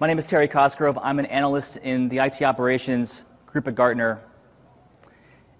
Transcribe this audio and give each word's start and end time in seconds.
My 0.00 0.08
name 0.08 0.18
is 0.18 0.24
Terry 0.24 0.48
Cosgrove. 0.48 0.98
I'm 1.00 1.20
an 1.20 1.26
analyst 1.26 1.76
in 1.76 2.08
the 2.08 2.18
IT 2.18 2.42
operations 2.42 3.22
group 3.46 3.68
at 3.68 3.76
Gartner. 3.76 4.20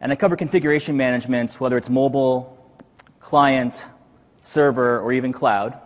And 0.01 0.11
I 0.11 0.17
cover 0.17 0.35
configuration 0.35 0.97
management, 0.97 1.53
whether 1.61 1.77
it's 1.77 1.89
mobile, 1.89 2.59
client, 3.21 3.87
server, 4.43 4.99
or 4.99 5.13
even 5.13 5.33
cloud. 5.33 5.79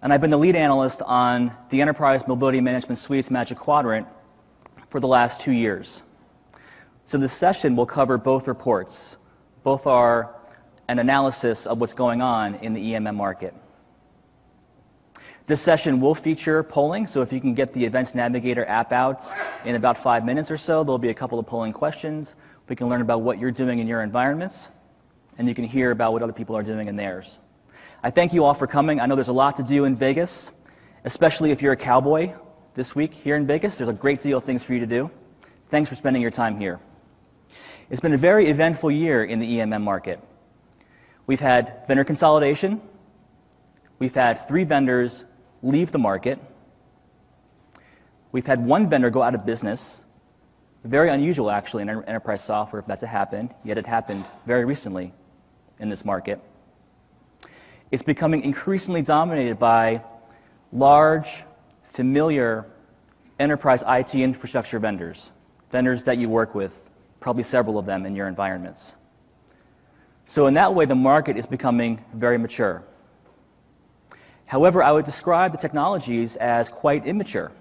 And 0.00 0.14
I've 0.14 0.22
been 0.22 0.30
the 0.30 0.38
lead 0.38 0.56
analyst 0.56 1.02
on 1.02 1.52
the 1.68 1.82
Enterprise 1.82 2.26
Mobility 2.26 2.62
Management 2.62 2.96
Suite's 2.96 3.30
Magic 3.30 3.58
Quadrant 3.58 4.06
for 4.88 4.98
the 4.98 5.08
last 5.08 5.40
two 5.40 5.52
years. 5.52 6.02
So 7.04 7.18
this 7.18 7.34
session 7.34 7.76
will 7.76 7.84
cover 7.84 8.16
both 8.16 8.48
reports. 8.48 9.18
Both 9.62 9.86
are 9.86 10.36
an 10.88 10.98
analysis 10.98 11.66
of 11.66 11.80
what's 11.80 11.92
going 11.92 12.22
on 12.22 12.54
in 12.54 12.72
the 12.72 12.94
EMM 12.94 13.14
market. 13.14 13.52
This 15.50 15.60
session 15.60 16.00
will 16.00 16.14
feature 16.14 16.62
polling, 16.62 17.08
so 17.08 17.22
if 17.22 17.32
you 17.32 17.40
can 17.40 17.54
get 17.54 17.72
the 17.72 17.84
Events 17.84 18.14
Navigator 18.14 18.64
app 18.66 18.92
out 18.92 19.24
in 19.64 19.74
about 19.74 19.98
five 19.98 20.24
minutes 20.24 20.48
or 20.48 20.56
so, 20.56 20.84
there'll 20.84 20.96
be 20.96 21.08
a 21.08 21.14
couple 21.14 21.40
of 21.40 21.46
polling 21.48 21.72
questions. 21.72 22.36
We 22.68 22.76
can 22.76 22.88
learn 22.88 23.00
about 23.00 23.22
what 23.22 23.40
you're 23.40 23.50
doing 23.50 23.80
in 23.80 23.88
your 23.88 24.00
environments, 24.02 24.70
and 25.38 25.48
you 25.48 25.54
can 25.56 25.64
hear 25.64 25.90
about 25.90 26.12
what 26.12 26.22
other 26.22 26.32
people 26.32 26.56
are 26.56 26.62
doing 26.62 26.86
in 26.86 26.94
theirs. 26.94 27.40
I 28.00 28.10
thank 28.10 28.32
you 28.32 28.44
all 28.44 28.54
for 28.54 28.68
coming. 28.68 29.00
I 29.00 29.06
know 29.06 29.16
there's 29.16 29.26
a 29.26 29.32
lot 29.32 29.56
to 29.56 29.64
do 29.64 29.86
in 29.86 29.96
Vegas, 29.96 30.52
especially 31.02 31.50
if 31.50 31.62
you're 31.62 31.72
a 31.72 31.76
cowboy 31.76 32.32
this 32.74 32.94
week 32.94 33.12
here 33.12 33.34
in 33.34 33.44
Vegas. 33.44 33.76
There's 33.76 33.88
a 33.88 33.92
great 33.92 34.20
deal 34.20 34.38
of 34.38 34.44
things 34.44 34.62
for 34.62 34.72
you 34.72 34.78
to 34.78 34.86
do. 34.86 35.10
Thanks 35.68 35.88
for 35.88 35.96
spending 35.96 36.22
your 36.22 36.30
time 36.30 36.60
here. 36.60 36.78
It's 37.90 38.00
been 38.00 38.14
a 38.14 38.16
very 38.16 38.46
eventful 38.46 38.92
year 38.92 39.24
in 39.24 39.40
the 39.40 39.58
EMM 39.58 39.82
market. 39.82 40.20
We've 41.26 41.40
had 41.40 41.88
vendor 41.88 42.04
consolidation. 42.04 42.80
We've 43.98 44.14
had 44.14 44.46
three 44.46 44.62
vendors 44.62 45.24
leave 45.62 45.90
the 45.92 45.98
market. 45.98 46.38
We've 48.32 48.46
had 48.46 48.64
one 48.64 48.88
vendor 48.88 49.10
go 49.10 49.22
out 49.22 49.34
of 49.34 49.44
business. 49.44 50.04
Very 50.84 51.10
unusual, 51.10 51.50
actually, 51.50 51.82
in 51.82 51.90
enterprise 51.90 52.42
software 52.42 52.82
for 52.82 52.88
that 52.88 53.00
to 53.00 53.06
happen, 53.06 53.52
yet 53.64 53.76
it 53.76 53.86
happened 53.86 54.24
very 54.46 54.64
recently 54.64 55.12
in 55.78 55.88
this 55.88 56.04
market. 56.04 56.40
It's 57.90 58.02
becoming 58.02 58.42
increasingly 58.42 59.02
dominated 59.02 59.58
by 59.58 60.02
large, 60.72 61.44
familiar 61.82 62.66
enterprise 63.38 63.82
IT 63.86 64.14
infrastructure 64.14 64.78
vendors, 64.78 65.32
vendors 65.70 66.04
that 66.04 66.18
you 66.18 66.28
work 66.28 66.54
with, 66.54 66.90
probably 67.18 67.42
several 67.42 67.78
of 67.78 67.86
them 67.86 68.06
in 68.06 68.14
your 68.14 68.28
environments. 68.28 68.96
So, 70.26 70.46
in 70.46 70.54
that 70.54 70.74
way, 70.74 70.84
the 70.84 70.94
market 70.94 71.36
is 71.36 71.46
becoming 71.46 72.04
very 72.14 72.38
mature. 72.38 72.84
However, 74.50 74.82
I 74.82 74.90
would 74.90 75.04
describe 75.04 75.52
the 75.52 75.58
technologies 75.58 76.34
as 76.34 76.68
quite 76.68 77.06
immature. 77.06 77.52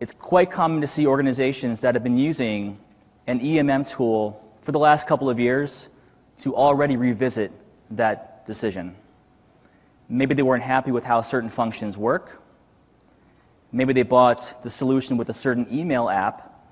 It's 0.00 0.14
quite 0.14 0.50
common 0.50 0.80
to 0.80 0.86
see 0.86 1.06
organizations 1.06 1.80
that 1.80 1.94
have 1.94 2.02
been 2.02 2.16
using 2.16 2.78
an 3.26 3.40
EMM 3.40 3.86
tool 3.86 4.42
for 4.62 4.72
the 4.72 4.78
last 4.78 5.06
couple 5.06 5.28
of 5.28 5.38
years 5.38 5.90
to 6.38 6.56
already 6.56 6.96
revisit 6.96 7.52
that 7.90 8.46
decision. 8.46 8.96
Maybe 10.08 10.32
they 10.34 10.42
weren't 10.42 10.64
happy 10.64 10.90
with 10.90 11.04
how 11.04 11.20
certain 11.20 11.50
functions 11.50 11.98
work. 11.98 12.40
Maybe 13.72 13.92
they 13.92 14.04
bought 14.04 14.54
the 14.62 14.70
solution 14.70 15.18
with 15.18 15.28
a 15.28 15.34
certain 15.34 15.66
email 15.70 16.08
app, 16.08 16.66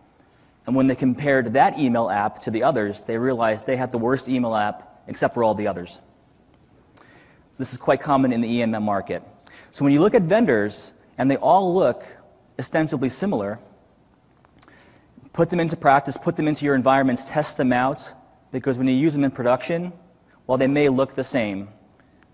and 0.66 0.74
when 0.74 0.86
they 0.86 0.96
compared 0.96 1.52
that 1.52 1.78
email 1.78 2.08
app 2.08 2.38
to 2.38 2.50
the 2.50 2.62
others, 2.62 3.02
they 3.02 3.18
realized 3.18 3.66
they 3.66 3.76
had 3.76 3.92
the 3.92 3.98
worst 3.98 4.30
email 4.30 4.56
app 4.56 5.02
except 5.06 5.34
for 5.34 5.44
all 5.44 5.54
the 5.54 5.66
others. 5.66 5.98
This 7.56 7.72
is 7.72 7.78
quite 7.78 8.00
common 8.00 8.32
in 8.32 8.40
the 8.40 8.60
EMM 8.60 8.82
market. 8.82 9.22
So 9.72 9.84
when 9.84 9.92
you 9.92 10.00
look 10.00 10.14
at 10.14 10.22
vendors 10.22 10.92
and 11.18 11.30
they 11.30 11.36
all 11.36 11.74
look 11.74 12.04
ostensibly 12.58 13.08
similar, 13.08 13.58
put 15.32 15.50
them 15.50 15.60
into 15.60 15.76
practice, 15.76 16.16
put 16.16 16.36
them 16.36 16.48
into 16.48 16.64
your 16.64 16.74
environments, 16.74 17.30
test 17.30 17.56
them 17.56 17.72
out, 17.72 18.12
because 18.52 18.78
when 18.78 18.88
you 18.88 18.94
use 18.94 19.14
them 19.14 19.24
in 19.24 19.30
production, 19.30 19.92
while 20.46 20.58
they 20.58 20.68
may 20.68 20.88
look 20.88 21.14
the 21.14 21.24
same, 21.24 21.68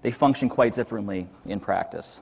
they 0.03 0.11
function 0.11 0.49
quite 0.49 0.73
differently 0.73 1.29
in 1.47 1.61
practice. 1.61 2.21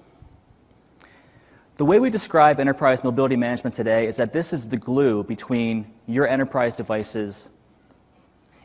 The 1.76 1.84
way 1.84 1.98
we 1.98 2.08
describe 2.08 2.60
enterprise 2.60 3.02
mobility 3.02 3.36
management 3.36 3.74
today 3.74 4.06
is 4.06 4.16
that 4.16 4.32
this 4.32 4.52
is 4.52 4.64
the 4.66 4.76
glue 4.76 5.24
between 5.24 5.92
your 6.06 6.26
enterprise 6.26 6.74
devices 6.74 7.50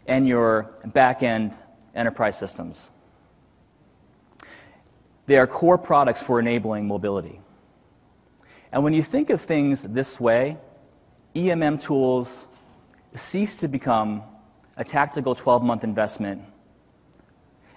and 0.05 0.27
your 0.27 0.71
back 0.93 1.23
end 1.23 1.57
enterprise 1.95 2.37
systems. 2.37 2.91
They 5.29 5.37
are 5.37 5.45
core 5.45 5.77
products 5.77 6.23
for 6.23 6.39
enabling 6.39 6.87
mobility. 6.87 7.39
And 8.71 8.83
when 8.83 8.93
you 8.93 9.03
think 9.03 9.29
of 9.29 9.39
things 9.39 9.83
this 9.83 10.19
way, 10.19 10.57
EMM 11.35 11.79
tools 11.79 12.47
cease 13.13 13.55
to 13.57 13.67
become 13.67 14.23
a 14.75 14.83
tactical 14.83 15.35
12 15.35 15.61
month 15.61 15.83
investment 15.83 16.41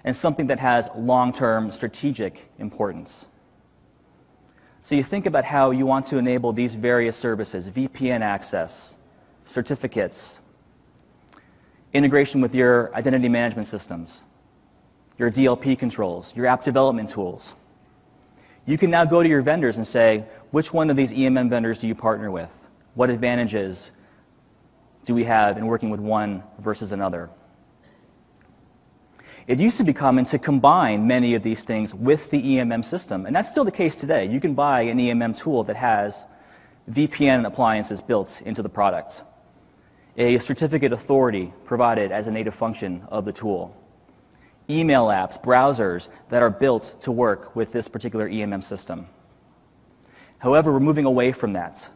and 0.03 0.17
something 0.17 0.47
that 0.47 0.61
has 0.61 0.89
long 0.97 1.31
term 1.31 1.71
strategic 1.71 2.51
importance. 2.59 3.27
So 4.81 4.95
you 4.95 5.03
think 5.03 5.27
about 5.27 5.45
how 5.45 5.73
you 5.73 5.85
want 5.85 6.07
to 6.07 6.17
enable 6.17 6.55
these 6.55 6.75
various 6.75 7.19
services 7.19 7.69
VPN 7.69 8.23
access, 8.23 8.97
certificates, 9.45 10.41
integration 11.93 12.41
with 12.41 12.55
your 12.55 12.95
identity 12.95 13.29
management 13.29 13.67
systems, 13.67 14.25
your 15.19 15.31
DLP 15.31 15.79
controls, 15.79 16.35
your 16.37 16.47
app 16.47 16.63
development 16.63 17.09
tools. 17.09 17.55
You 18.67 18.79
can 18.79 18.91
now 18.91 19.05
go 19.05 19.23
to 19.23 19.29
your 19.29 19.43
vendors 19.43 19.77
and 19.77 19.87
say, 19.87 20.25
which 20.51 20.73
one 20.73 20.91
of 20.91 20.97
these 20.97 21.13
EMM 21.13 21.51
vendors 21.51 21.79
do 21.79 21.89
you 21.89 21.95
partner 21.95 22.31
with? 22.31 22.69
What 22.95 23.11
advantages 23.11 23.91
do 25.05 25.15
we 25.15 25.25
have 25.25 25.59
in 25.59 25.67
working 25.67 25.91
with 25.91 26.01
one 26.01 26.43
versus 26.59 26.93
another? 26.93 27.31
It 29.49 29.59
used 29.59 29.79
to 29.79 29.85
be 29.85 29.93
common 29.93 30.25
to 30.27 30.39
combine 30.39 31.07
many 31.09 31.35
of 31.35 31.43
these 31.43 31.65
things 31.65 31.93
with 31.93 32.31
the 32.31 32.41
EMM 32.41 32.85
system, 32.85 33.27
and 33.27 33.35
that's 33.35 33.49
still 33.49 33.65
the 33.65 33.73
case 33.73 33.97
today. 33.97 34.27
You 34.27 34.41
can 34.41 34.55
buy 34.55 34.83
an 34.83 34.99
EMM 34.99 35.37
tool 35.37 35.65
that 35.65 35.75
has 35.75 36.25
VPN 36.89 37.45
appliances 37.45 38.01
built 38.01 38.43
into 38.43 38.63
the 38.63 38.69
product, 38.69 39.25
a 40.17 40.39
certificate 40.39 40.93
authority 40.93 41.53
provided 41.65 42.13
as 42.13 42.29
a 42.29 42.31
native 42.31 42.55
function 42.55 43.03
of 43.09 43.25
the 43.25 43.33
tool 43.33 43.77
email 44.71 45.07
apps, 45.07 45.43
browsers 45.43 46.09
that 46.29 46.43
are 46.43 46.51
built 46.51 46.97
to 47.03 47.13
work 47.13 47.55
with 47.57 47.73
this 47.73 47.89
particular 47.89 48.29
EMM 48.29 48.63
system. 48.63 49.07
However, 50.39 50.73
we're 50.73 50.81
moving 50.81 51.05
away 51.05 51.33
from 51.33 51.53
that. 51.55 51.89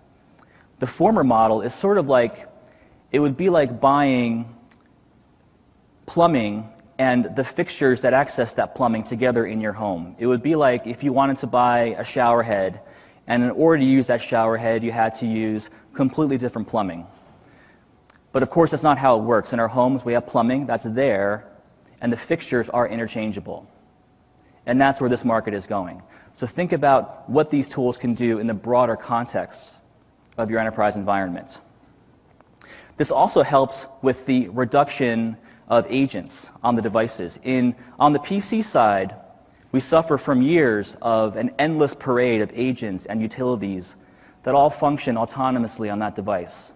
The 0.78 0.86
former 0.86 1.24
model 1.24 1.62
is 1.62 1.74
sort 1.74 1.98
of 1.98 2.08
like 2.08 2.48
it 3.10 3.20
would 3.20 3.36
be 3.36 3.48
like 3.48 3.80
buying 3.80 4.54
plumbing 6.06 6.68
and 6.98 7.34
the 7.36 7.44
fixtures 7.44 8.00
that 8.02 8.14
access 8.14 8.52
that 8.54 8.74
plumbing 8.74 9.04
together 9.04 9.46
in 9.46 9.60
your 9.60 9.72
home. 9.72 10.16
It 10.18 10.26
would 10.26 10.42
be 10.42 10.54
like 10.54 10.86
if 10.86 11.02
you 11.02 11.12
wanted 11.12 11.38
to 11.38 11.46
buy 11.46 11.96
a 11.98 12.04
shower 12.04 12.42
head, 12.42 12.80
and 13.26 13.42
in 13.42 13.50
order 13.50 13.78
to 13.78 13.84
use 13.84 14.06
that 14.06 14.20
shower 14.20 14.56
head, 14.56 14.84
you 14.84 14.92
had 14.92 15.12
to 15.14 15.26
use 15.26 15.68
completely 15.92 16.38
different 16.38 16.68
plumbing. 16.68 17.06
But 18.32 18.42
of 18.42 18.50
course, 18.50 18.70
that's 18.70 18.82
not 18.82 18.98
how 18.98 19.16
it 19.16 19.22
works. 19.22 19.52
In 19.52 19.60
our 19.60 19.68
homes, 19.68 20.04
we 20.04 20.12
have 20.12 20.26
plumbing 20.26 20.66
that's 20.66 20.84
there 20.84 21.46
and 22.00 22.12
the 22.12 22.16
fixtures 22.16 22.68
are 22.68 22.88
interchangeable. 22.88 23.66
And 24.66 24.80
that's 24.80 25.00
where 25.00 25.10
this 25.10 25.24
market 25.24 25.54
is 25.54 25.66
going. 25.66 26.02
So 26.34 26.46
think 26.46 26.72
about 26.72 27.28
what 27.30 27.50
these 27.50 27.68
tools 27.68 27.96
can 27.96 28.14
do 28.14 28.38
in 28.38 28.46
the 28.46 28.54
broader 28.54 28.96
context 28.96 29.78
of 30.36 30.50
your 30.50 30.60
enterprise 30.60 30.96
environment. 30.96 31.60
This 32.96 33.10
also 33.10 33.42
helps 33.42 33.86
with 34.02 34.26
the 34.26 34.48
reduction 34.48 35.36
of 35.68 35.86
agents 35.88 36.50
on 36.62 36.74
the 36.74 36.82
devices. 36.82 37.38
In, 37.42 37.74
on 37.98 38.12
the 38.12 38.18
PC 38.18 38.64
side, 38.64 39.14
we 39.72 39.80
suffer 39.80 40.16
from 40.16 40.42
years 40.42 40.96
of 41.02 41.36
an 41.36 41.50
endless 41.58 41.92
parade 41.92 42.40
of 42.40 42.50
agents 42.54 43.06
and 43.06 43.20
utilities 43.20 43.96
that 44.42 44.54
all 44.54 44.70
function 44.70 45.16
autonomously 45.16 45.92
on 45.92 45.98
that 45.98 46.14
device. 46.14 46.72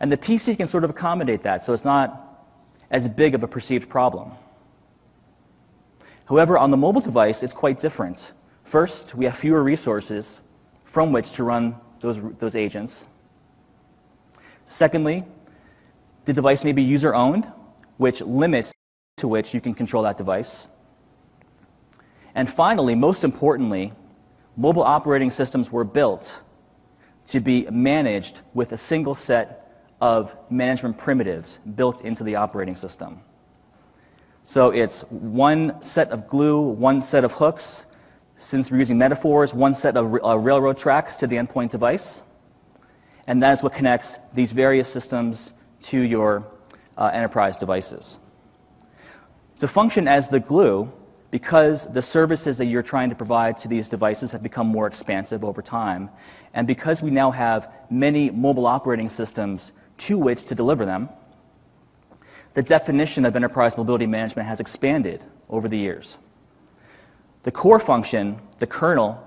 And 0.00 0.10
the 0.10 0.16
PC 0.16 0.56
can 0.56 0.66
sort 0.66 0.84
of 0.84 0.90
accommodate 0.90 1.42
that, 1.42 1.64
so 1.64 1.72
it's 1.72 1.84
not 1.84 2.27
as 2.90 3.06
big 3.08 3.34
of 3.34 3.42
a 3.42 3.48
perceived 3.48 3.88
problem. 3.88 4.32
However, 6.26 6.58
on 6.58 6.70
the 6.70 6.76
mobile 6.76 7.00
device, 7.00 7.42
it's 7.42 7.54
quite 7.54 7.78
different. 7.80 8.32
First, 8.64 9.14
we 9.14 9.24
have 9.24 9.36
fewer 9.36 9.62
resources 9.62 10.42
from 10.84 11.12
which 11.12 11.32
to 11.32 11.44
run 11.44 11.76
those, 12.00 12.20
those 12.38 12.54
agents. 12.54 13.06
Secondly, 14.66 15.24
the 16.26 16.32
device 16.32 16.64
may 16.64 16.72
be 16.72 16.82
user 16.82 17.14
owned, 17.14 17.50
which 17.96 18.20
limits 18.20 18.72
to 19.16 19.28
which 19.28 19.54
you 19.54 19.60
can 19.60 19.74
control 19.74 20.02
that 20.02 20.16
device. 20.16 20.68
And 22.34 22.48
finally, 22.48 22.94
most 22.94 23.24
importantly, 23.24 23.92
mobile 24.56 24.82
operating 24.82 25.30
systems 25.30 25.72
were 25.72 25.84
built 25.84 26.42
to 27.28 27.40
be 27.40 27.66
managed 27.70 28.42
with 28.54 28.72
a 28.72 28.76
single 28.76 29.14
set 29.14 29.67
of 30.00 30.36
management 30.50 30.96
primitives 30.96 31.58
built 31.74 32.02
into 32.02 32.24
the 32.24 32.36
operating 32.36 32.76
system. 32.76 33.20
So 34.44 34.70
it's 34.70 35.02
one 35.10 35.82
set 35.82 36.10
of 36.10 36.26
glue, 36.26 36.60
one 36.60 37.02
set 37.02 37.24
of 37.24 37.32
hooks, 37.32 37.86
since 38.36 38.70
we're 38.70 38.78
using 38.78 38.96
metaphors, 38.96 39.52
one 39.52 39.74
set 39.74 39.96
of 39.96 40.14
uh, 40.24 40.38
railroad 40.38 40.78
tracks 40.78 41.16
to 41.16 41.26
the 41.26 41.36
endpoint 41.36 41.70
device. 41.70 42.22
And 43.26 43.42
that 43.42 43.52
is 43.52 43.62
what 43.62 43.74
connects 43.74 44.16
these 44.32 44.52
various 44.52 44.88
systems 44.90 45.52
to 45.82 46.00
your 46.00 46.46
uh, 46.96 47.10
enterprise 47.12 47.56
devices. 47.56 48.18
To 49.58 49.68
function 49.68 50.08
as 50.08 50.28
the 50.28 50.40
glue, 50.40 50.90
because 51.30 51.86
the 51.86 52.00
services 52.00 52.56
that 52.56 52.66
you're 52.66 52.82
trying 52.82 53.10
to 53.10 53.16
provide 53.16 53.58
to 53.58 53.68
these 53.68 53.88
devices 53.88 54.32
have 54.32 54.42
become 54.42 54.66
more 54.66 54.86
expansive 54.86 55.44
over 55.44 55.60
time, 55.60 56.08
and 56.54 56.66
because 56.66 57.02
we 57.02 57.10
now 57.10 57.30
have 57.30 57.70
many 57.90 58.30
mobile 58.30 58.66
operating 58.66 59.08
systems 59.08 59.72
to 59.98 60.18
which 60.18 60.44
to 60.44 60.54
deliver 60.54 60.84
them, 60.84 61.08
the 62.54 62.62
definition 62.62 63.24
of 63.24 63.36
enterprise 63.36 63.76
mobility 63.76 64.06
management 64.06 64.48
has 64.48 64.60
expanded 64.60 65.22
over 65.48 65.68
the 65.68 65.78
years. 65.78 66.18
The 67.42 67.52
core 67.52 67.78
function, 67.78 68.40
the 68.58 68.66
kernel 68.66 69.22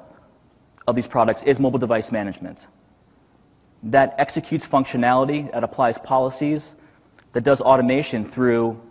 of 0.88 0.96
these 0.96 1.08
products, 1.08 1.44
is 1.44 1.60
mobile 1.60 1.80
device 1.80 2.12
management. 2.12 2.68
That 3.84 4.16
executes 4.18 4.68
functionality, 4.68 5.52
that 5.54 5.64
applies 5.64 5.98
policies, 5.98 6.76
that 7.34 7.44
does 7.44 7.62
automation 7.62 8.26
through 8.26 8.82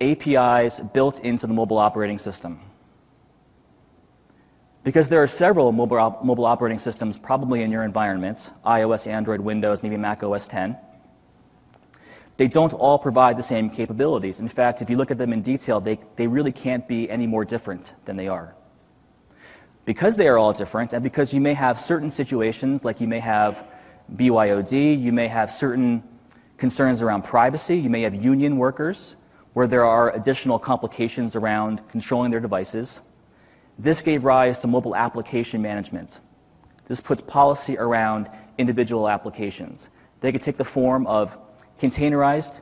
APIs 0.00 0.80
built 0.92 1.20
into 1.20 1.46
the 1.46 1.54
mobile 1.54 1.78
operating 1.78 2.18
system. 2.18 2.60
Because 4.84 5.08
there 5.08 5.22
are 5.22 5.26
several 5.26 5.72
mobile, 5.72 5.96
op- 5.96 6.24
mobile 6.24 6.44
operating 6.44 6.78
systems 6.78 7.18
probably 7.18 7.62
in 7.62 7.72
your 7.72 7.82
environments 7.82 8.50
iOS, 8.64 9.06
Android, 9.06 9.40
Windows, 9.40 9.82
maybe 9.82 9.96
Mac 9.96 10.22
OS 10.22 10.46
10 10.46 10.76
they 12.36 12.48
don't 12.48 12.74
all 12.74 12.98
provide 12.98 13.36
the 13.36 13.42
same 13.42 13.70
capabilities. 13.70 14.40
In 14.40 14.48
fact, 14.48 14.82
if 14.82 14.90
you 14.90 14.96
look 14.96 15.10
at 15.10 15.18
them 15.18 15.32
in 15.32 15.40
detail, 15.40 15.80
they, 15.80 15.98
they 16.16 16.26
really 16.26 16.52
can't 16.52 16.86
be 16.86 17.08
any 17.08 17.26
more 17.26 17.44
different 17.44 17.94
than 18.04 18.16
they 18.16 18.28
are. 18.28 18.54
Because 19.86 20.16
they 20.16 20.28
are 20.28 20.36
all 20.36 20.52
different, 20.52 20.92
and 20.92 21.02
because 21.02 21.32
you 21.32 21.40
may 21.40 21.54
have 21.54 21.80
certain 21.80 22.10
situations, 22.10 22.84
like 22.84 23.00
you 23.00 23.06
may 23.06 23.20
have 23.20 23.66
BYOD, 24.16 25.00
you 25.00 25.12
may 25.12 25.28
have 25.28 25.52
certain 25.52 26.02
concerns 26.58 27.02
around 27.02 27.22
privacy, 27.22 27.78
you 27.78 27.90
may 27.90 28.02
have 28.02 28.14
union 28.14 28.56
workers 28.56 29.16
where 29.54 29.66
there 29.66 29.86
are 29.86 30.14
additional 30.14 30.58
complications 30.58 31.34
around 31.34 31.80
controlling 31.88 32.30
their 32.30 32.40
devices. 32.40 33.00
This 33.78 34.02
gave 34.02 34.24
rise 34.24 34.58
to 34.60 34.66
mobile 34.66 34.94
application 34.94 35.62
management. 35.62 36.20
This 36.86 37.00
puts 37.00 37.22
policy 37.22 37.78
around 37.78 38.28
individual 38.58 39.08
applications. 39.08 39.88
They 40.20 40.32
could 40.32 40.42
take 40.42 40.56
the 40.56 40.64
form 40.64 41.06
of 41.06 41.38
containerized 41.80 42.60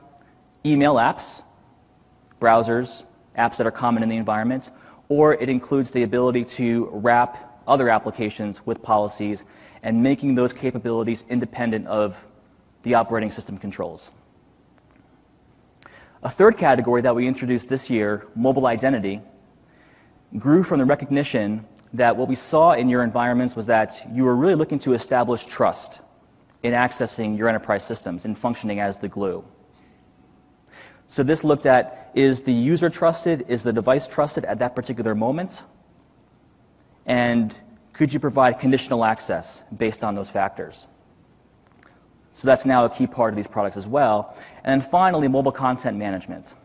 email 0.65 0.95
apps, 0.95 1.43
browsers, 2.41 3.03
apps 3.37 3.57
that 3.57 3.67
are 3.67 3.71
common 3.71 4.03
in 4.03 4.09
the 4.09 4.17
environment, 4.17 4.71
or 5.09 5.33
it 5.35 5.49
includes 5.49 5.91
the 5.91 6.03
ability 6.03 6.43
to 6.43 6.89
wrap 6.91 7.61
other 7.67 7.89
applications 7.89 8.65
with 8.65 8.81
policies 8.81 9.43
and 9.83 10.01
making 10.01 10.35
those 10.35 10.53
capabilities 10.53 11.23
independent 11.29 11.87
of 11.87 12.25
the 12.83 12.93
operating 12.93 13.31
system 13.31 13.57
controls. 13.57 14.13
A 16.23 16.29
third 16.29 16.57
category 16.57 17.01
that 17.01 17.15
we 17.15 17.27
introduced 17.27 17.67
this 17.67 17.89
year, 17.89 18.27
mobile 18.35 18.65
identity, 18.65 19.21
grew 20.37 20.63
from 20.63 20.79
the 20.79 20.85
recognition 20.85 21.65
that 21.93 22.15
what 22.15 22.27
we 22.27 22.35
saw 22.35 22.73
in 22.73 22.89
your 22.89 23.03
environments 23.03 23.55
was 23.55 23.67
that 23.67 24.05
you 24.11 24.23
were 24.23 24.35
really 24.35 24.55
looking 24.55 24.79
to 24.79 24.93
establish 24.93 25.45
trust 25.45 26.01
in 26.65 26.73
accessing 26.73 27.37
your 27.37 27.47
enterprise 27.47 27.85
systems 27.85 28.25
and 28.25 28.35
functioning 28.35 28.79
as 28.79 28.97
the 28.97 29.07
glue. 29.07 29.45
So 31.07 31.21
this 31.21 31.43
looked 31.43 31.67
at 31.67 32.11
is 32.15 32.41
the 32.41 32.51
user 32.51 32.89
trusted, 32.89 33.45
is 33.47 33.61
the 33.61 33.71
device 33.71 34.07
trusted 34.07 34.45
at 34.45 34.57
that 34.59 34.75
particular 34.75 35.13
moment? 35.13 35.63
And 37.05 37.55
could 37.93 38.11
you 38.11 38.19
provide 38.19 38.57
conditional 38.57 39.05
access 39.05 39.61
based 39.77 40.03
on 40.03 40.15
those 40.15 40.27
factors? 40.27 40.87
So 42.31 42.47
that's 42.47 42.65
now 42.65 42.85
a 42.85 42.89
key 42.89 43.05
part 43.05 43.31
of 43.31 43.35
these 43.35 43.47
products 43.47 43.77
as 43.77 43.87
well. 43.87 44.35
And 44.63 44.81
then 44.81 44.89
finally, 44.89 45.27
mobile 45.27 45.51
content 45.51 45.97
management. 45.97 46.55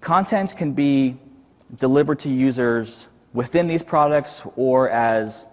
Content 0.00 0.54
can 0.56 0.72
be 0.72 1.18
delivered 1.76 2.20
to 2.20 2.28
users 2.28 3.08
within 3.32 3.66
these 3.66 3.82
products 3.82 4.46
or 4.54 4.88
as 4.88 5.46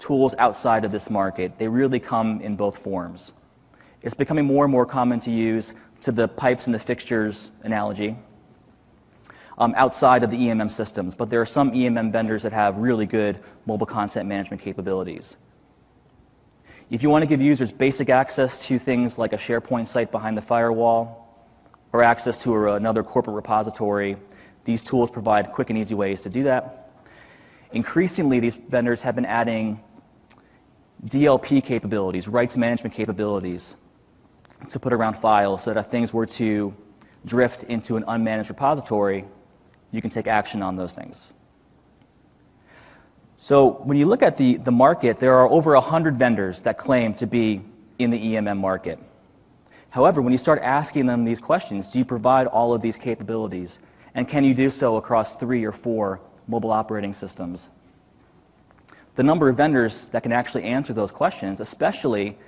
tools 0.00 0.34
outside 0.38 0.84
of 0.84 0.90
this 0.90 1.08
market. 1.08 1.58
They 1.58 1.68
really 1.68 2.00
come 2.00 2.40
in 2.40 2.56
both 2.56 2.78
forms. 2.78 3.32
It's 4.02 4.14
becoming 4.14 4.46
more 4.46 4.64
and 4.64 4.72
more 4.72 4.86
common 4.86 5.20
to 5.20 5.30
use 5.30 5.74
to 6.00 6.10
the 6.10 6.26
pipes 6.26 6.66
and 6.66 6.74
the 6.74 6.78
fixtures 6.78 7.50
analogy 7.62 8.16
um, 9.58 9.74
outside 9.76 10.24
of 10.24 10.30
the 10.30 10.38
EMM 10.38 10.70
systems, 10.70 11.14
but 11.14 11.28
there 11.28 11.40
are 11.40 11.46
some 11.46 11.70
EMM 11.72 12.10
vendors 12.10 12.42
that 12.42 12.52
have 12.52 12.78
really 12.78 13.04
good 13.04 13.38
mobile 13.66 13.86
content 13.86 14.26
management 14.26 14.62
capabilities. 14.62 15.36
If 16.88 17.02
you 17.02 17.10
want 17.10 17.22
to 17.22 17.26
give 17.26 17.42
users 17.42 17.70
basic 17.70 18.08
access 18.08 18.66
to 18.66 18.78
things 18.78 19.18
like 19.18 19.34
a 19.34 19.36
SharePoint 19.36 19.86
site 19.86 20.10
behind 20.10 20.36
the 20.36 20.42
firewall 20.42 21.46
or 21.92 22.02
access 22.02 22.38
to 22.38 22.54
a, 22.54 22.74
another 22.74 23.02
corporate 23.02 23.36
repository, 23.36 24.16
these 24.64 24.82
tools 24.82 25.10
provide 25.10 25.52
quick 25.52 25.68
and 25.70 25.78
easy 25.78 25.94
ways 25.94 26.22
to 26.22 26.30
do 26.30 26.42
that. 26.44 26.90
Increasingly, 27.72 28.40
these 28.40 28.56
vendors 28.56 29.02
have 29.02 29.14
been 29.14 29.26
adding 29.26 29.80
DLP 31.06 31.64
capabilities, 31.64 32.28
rights 32.28 32.56
management 32.56 32.94
capabilities, 32.94 33.76
to 34.68 34.78
put 34.78 34.92
around 34.92 35.14
files 35.14 35.64
so 35.64 35.72
that 35.72 35.80
if 35.80 35.86
things 35.90 36.12
were 36.12 36.26
to 36.26 36.74
drift 37.24 37.62
into 37.64 37.96
an 37.96 38.02
unmanaged 38.04 38.48
repository, 38.48 39.24
you 39.90 40.00
can 40.00 40.10
take 40.10 40.26
action 40.26 40.62
on 40.62 40.76
those 40.76 40.92
things. 40.92 41.32
So 43.38 43.70
when 43.84 43.96
you 43.96 44.04
look 44.04 44.22
at 44.22 44.36
the, 44.36 44.56
the 44.56 44.70
market, 44.72 45.18
there 45.18 45.34
are 45.34 45.48
over 45.48 45.72
100 45.72 46.18
vendors 46.18 46.60
that 46.62 46.76
claim 46.76 47.14
to 47.14 47.26
be 47.26 47.62
in 47.98 48.10
the 48.10 48.34
EMM 48.34 48.58
market. 48.58 48.98
However, 49.88 50.20
when 50.22 50.32
you 50.32 50.38
start 50.38 50.60
asking 50.62 51.06
them 51.06 51.24
these 51.24 51.40
questions, 51.40 51.88
do 51.88 51.98
you 51.98 52.04
provide 52.04 52.46
all 52.46 52.74
of 52.74 52.82
these 52.82 52.96
capabilities? 52.96 53.78
And 54.14 54.28
can 54.28 54.44
you 54.44 54.54
do 54.54 54.70
so 54.70 54.96
across 54.96 55.34
three 55.34 55.64
or 55.64 55.72
four 55.72 56.20
mobile 56.46 56.70
operating 56.70 57.14
systems? 57.14 57.70
The 59.20 59.24
number 59.24 59.50
of 59.50 59.56
vendors 59.58 60.06
that 60.12 60.22
can 60.22 60.32
actually 60.32 60.64
answer 60.64 60.94
those 60.94 61.12
questions, 61.12 61.60
especially 61.60 62.38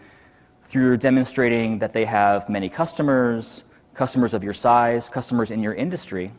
through 0.64 0.96
demonstrating 0.96 1.78
that 1.78 1.92
they 1.92 2.06
have 2.06 2.48
many 2.48 2.66
customers, 2.66 3.64
customers 3.92 4.32
of 4.32 4.42
your 4.42 4.54
size, 4.54 5.06
customers 5.10 5.50
in 5.50 5.62
your 5.62 5.74
industry, 5.74 6.32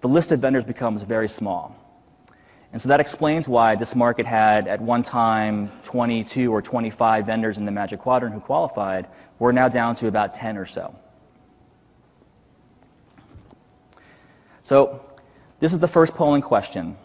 the 0.00 0.08
list 0.08 0.32
of 0.32 0.40
vendors 0.40 0.64
becomes 0.64 1.04
very 1.04 1.28
small. 1.28 1.76
And 2.72 2.82
so 2.82 2.88
that 2.88 2.98
explains 2.98 3.48
why 3.48 3.76
this 3.76 3.94
market 3.94 4.26
had 4.26 4.66
at 4.66 4.80
one 4.80 5.04
time 5.04 5.70
22 5.84 6.52
or 6.52 6.60
25 6.60 7.26
vendors 7.26 7.58
in 7.58 7.64
the 7.64 7.70
Magic 7.70 8.00
Quadrant 8.00 8.34
who 8.34 8.40
qualified. 8.40 9.06
We're 9.38 9.52
now 9.52 9.68
down 9.68 9.94
to 9.94 10.08
about 10.08 10.34
10 10.34 10.58
or 10.58 10.66
so. 10.66 10.98
So 14.64 15.00
this 15.60 15.72
is 15.72 15.78
the 15.78 15.86
first 15.86 16.12
polling 16.16 16.42
question. 16.42 16.96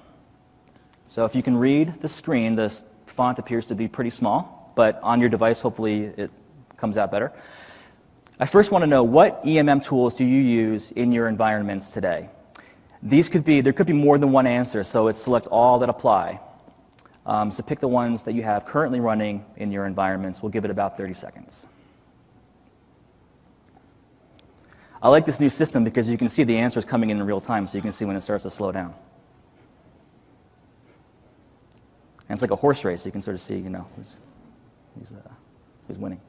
So 1.14 1.26
if 1.26 1.36
you 1.36 1.44
can 1.44 1.56
read 1.56 2.02
the 2.02 2.08
screen, 2.08 2.56
the 2.56 2.76
font 3.06 3.38
appears 3.38 3.68
to 3.68 3.76
be 3.76 3.88
pretty 3.88 4.10
small, 4.10 4.74
but 4.74 5.00
on 5.04 5.20
your 5.20 5.30
device, 5.30 5.62
hopefully 5.62 6.06
it 6.18 6.32
comes 6.76 6.98
out 6.98 7.12
better. 7.12 7.32
I 8.40 8.48
first 8.48 8.72
want 8.72 8.82
to 8.82 8.88
know 8.88 9.04
what 9.04 9.44
EMM 9.44 9.86
tools 9.86 10.16
do 10.16 10.26
you 10.26 10.42
use 10.42 10.90
in 10.94 11.12
your 11.12 11.28
environments 11.28 11.92
today? 11.92 12.32
These 13.04 13.30
could 13.30 13.44
be, 13.44 13.62
there 13.62 13.74
could 13.74 13.86
be 13.86 13.94
more 13.94 14.18
than 14.18 14.32
one 14.32 14.48
answer, 14.48 14.84
so 14.84 15.08
it's 15.08 15.22
select 15.22 15.46
all 15.52 15.78
that 15.78 15.90
apply. 15.90 16.40
Um, 17.28 17.52
so 17.52 17.62
pick 17.62 17.78
the 17.78 17.88
ones 17.88 18.24
that 18.24 18.34
you 18.34 18.42
have 18.42 18.66
currently 18.66 19.00
running 19.00 19.46
in 19.58 19.72
your 19.72 19.86
environments. 19.86 20.42
We'll 20.42 20.50
give 20.50 20.66
it 20.66 20.72
about 20.72 20.98
30 20.98 21.14
seconds. 21.14 21.68
I 25.00 25.10
like 25.10 25.28
this 25.28 25.40
new 25.40 25.52
system 25.52 25.84
because 25.84 26.10
you 26.10 26.18
can 26.18 26.28
see 26.28 26.44
the 26.44 26.58
answers 26.58 26.86
coming 26.86 27.12
in 27.12 27.18
in 27.18 27.24
real 27.28 27.40
time, 27.40 27.68
so 27.68 27.78
you 27.78 27.84
can 27.84 27.92
see 27.92 28.04
when 28.04 28.16
it 28.16 28.22
starts 28.22 28.46
to 28.46 28.50
slow 28.50 28.72
down. 28.72 28.96
And 32.34 32.38
it's 32.38 32.42
like 32.42 32.50
a 32.50 32.56
horse 32.56 32.84
race. 32.84 33.06
You 33.06 33.12
can 33.12 33.22
sort 33.22 33.36
of 33.36 33.42
see, 33.42 33.54
you 33.54 33.70
know, 33.70 33.86
who's, 33.96 34.18
who's, 34.98 35.12
uh, 35.12 35.18
who's 35.88 36.00
winning. 36.00 36.20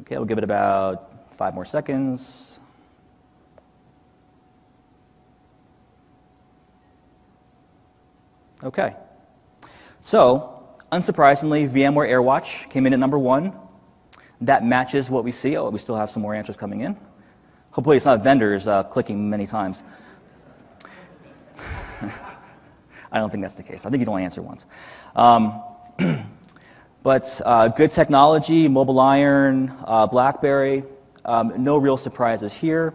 Okay, 0.00 0.16
we'll 0.16 0.24
give 0.24 0.38
it 0.38 0.42
about 0.42 1.32
five 1.36 1.54
more 1.54 1.64
seconds. 1.64 2.60
Okay. 8.64 8.96
So, 10.02 10.74
unsurprisingly, 10.90 11.70
VMware 11.70 12.10
AirWatch 12.10 12.68
came 12.68 12.84
in 12.84 12.92
at 12.92 12.98
number 12.98 13.16
one. 13.16 13.56
That 14.40 14.66
matches 14.66 15.08
what 15.08 15.22
we 15.22 15.30
see. 15.30 15.56
Oh, 15.56 15.70
we 15.70 15.78
still 15.78 15.94
have 15.94 16.10
some 16.10 16.20
more 16.20 16.34
answers 16.34 16.56
coming 16.56 16.80
in. 16.80 16.96
Hopefully, 17.70 17.96
it's 17.96 18.06
not 18.06 18.22
vendors 18.22 18.66
uh, 18.66 18.82
clicking 18.84 19.28
many 19.28 19.46
times. 19.46 19.82
I 23.12 23.18
don't 23.18 23.30
think 23.30 23.42
that's 23.42 23.54
the 23.54 23.62
case. 23.62 23.86
I 23.86 23.90
think 23.90 24.00
you'd 24.00 24.08
only 24.08 24.24
answer 24.24 24.42
once. 24.42 24.66
Um, 25.16 25.62
but 27.02 27.40
uh, 27.44 27.68
good 27.68 27.90
technology, 27.90 28.68
MobileIron, 28.68 29.74
uh, 29.86 30.06
BlackBerry, 30.06 30.84
Um, 31.24 31.52
no 31.58 31.76
real 31.76 31.96
surprises 31.96 32.52
here. 32.52 32.94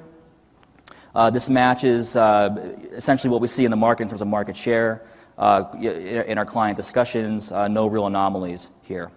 Uh, 1.14 1.30
this 1.30 1.50
matches 1.50 2.16
uh, 2.16 2.76
essentially 2.94 3.30
what 3.30 3.42
we 3.42 3.48
see 3.48 3.66
in 3.66 3.72
the 3.72 3.78
market 3.78 4.04
in 4.04 4.10
terms 4.10 4.22
of 4.22 4.28
market 4.28 4.58
share. 4.58 5.04
Uh, 5.38 5.66
in 5.80 6.38
our 6.38 6.46
client 6.46 6.78
discussions, 6.78 7.52
uh, 7.52 7.68
no 7.68 7.88
real 7.88 8.06
anomalies 8.06 8.70
here. 8.84 9.12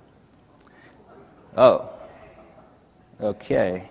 Oh, 1.57 1.91
okay. 3.21 3.89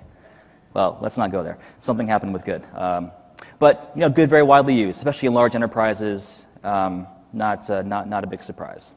Well, 0.76 0.98
let's 1.02 1.18
not 1.18 1.32
go 1.32 1.42
there. 1.42 1.58
Something 1.80 2.06
happened 2.06 2.34
with 2.34 2.44
good. 2.44 2.62
Um, 2.76 3.12
but 3.60 3.92
you 3.96 4.02
know, 4.02 4.10
good 4.10 4.30
very 4.30 4.44
widely 4.44 4.76
used, 4.76 4.98
especially 4.98 5.28
in 5.28 5.34
large 5.34 5.56
enterprises. 5.56 6.46
Um, 6.64 7.08
not, 7.32 7.70
uh, 7.70 7.82
not, 7.82 8.10
not 8.10 8.26
a 8.26 8.28
big 8.28 8.44
surprise. 8.44 8.94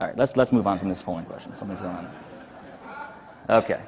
All 0.00 0.08
right, 0.08 0.16
let's, 0.16 0.36
let's 0.36 0.52
move 0.52 0.66
on 0.66 0.78
from 0.78 0.88
this 0.88 1.00
polling 1.00 1.24
question. 1.24 1.54
Something's 1.54 1.80
going 1.80 1.94
on. 1.94 2.10
Okay. 3.48 3.80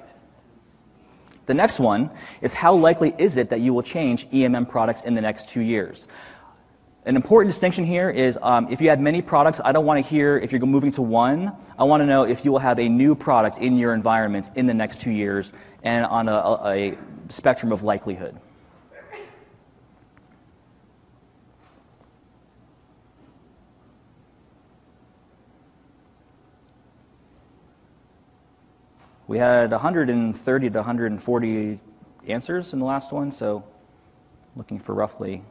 The 1.47 1.55
next 1.55 1.81
one 1.81 2.11
is 2.43 2.55
how 2.55 2.75
likely 2.75 3.13
is 3.19 3.37
it 3.37 3.51
that 3.51 3.61
you 3.61 3.75
will 3.75 3.83
change 3.83 4.31
EMM 4.31 4.69
products 4.69 5.03
in 5.03 5.15
the 5.15 5.21
next 5.21 5.49
two 5.49 5.63
years? 5.63 6.07
An 7.07 7.17
important 7.17 7.51
distinction 7.51 7.87
here 7.87 8.11
is 8.11 8.39
um, 8.43 8.71
if 8.71 8.83
you 8.83 8.91
have 8.91 9.01
many 9.01 9.23
products, 9.23 9.59
I 9.65 9.73
don't 9.73 9.87
want 9.87 10.05
to 10.05 10.09
hear 10.09 10.37
if 10.37 10.53
you're 10.53 10.61
moving 10.67 10.93
to 10.93 11.03
one. 11.03 11.51
I 11.79 11.85
want 11.85 12.03
to 12.03 12.07
know 12.07 12.25
if 12.25 12.45
you 12.45 12.53
will 12.53 12.59
have 12.59 12.79
a 12.79 12.89
new 12.91 13.15
product 13.15 13.57
in 13.57 13.79
your 13.79 13.95
environment 13.95 14.51
in 14.55 14.67
the 14.67 14.75
next 14.75 15.01
two 15.01 15.11
years 15.11 15.51
and 15.83 16.05
on 16.05 16.29
a, 16.29 16.33
a 16.33 16.99
spectrum 17.31 17.73
of 17.73 17.83
likelihood. 17.83 18.39
We 29.27 29.39
had 29.39 29.71
130 29.71 30.71
to 30.71 30.79
140 30.79 31.81
answers 32.27 32.73
in 32.75 32.79
the 32.79 32.85
last 32.85 33.11
one, 33.11 33.33
so 33.33 33.65
looking 34.55 34.79
for 34.79 34.95
roughly, 34.95 35.43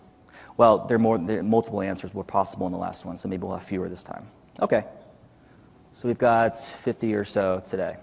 well, 0.60 0.80
there 0.80 0.96
are, 0.96 1.00
more, 1.00 1.18
there, 1.18 1.42
multiple 1.42 1.82
answers 1.82 2.14
were 2.14 2.26
possible 2.26 2.66
in 2.68 2.74
the 2.74 2.78
last 2.78 3.06
one, 3.06 3.18
so 3.18 3.30
maybe 3.30 3.44
we'll 3.44 3.54
have 3.54 3.64
fewer 3.64 3.88
this 3.88 4.04
time. 4.04 4.28
Okay, 4.62 4.84
so 5.94 6.06
we've 6.06 6.18
got 6.18 6.60
50 6.60 7.14
or 7.14 7.24
so 7.24 7.64
today. 7.66 7.96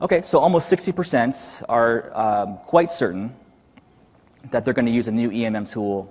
Okay, 0.00 0.22
so 0.22 0.38
almost 0.38 0.72
60% 0.72 1.64
are 1.68 2.16
um, 2.16 2.56
quite 2.64 2.90
certain 2.90 3.36
that 4.52 4.64
they're 4.64 4.72
going 4.72 4.86
to 4.86 4.92
use 4.92 5.06
a 5.06 5.12
new 5.12 5.28
EMM 5.28 5.70
tool 5.70 6.10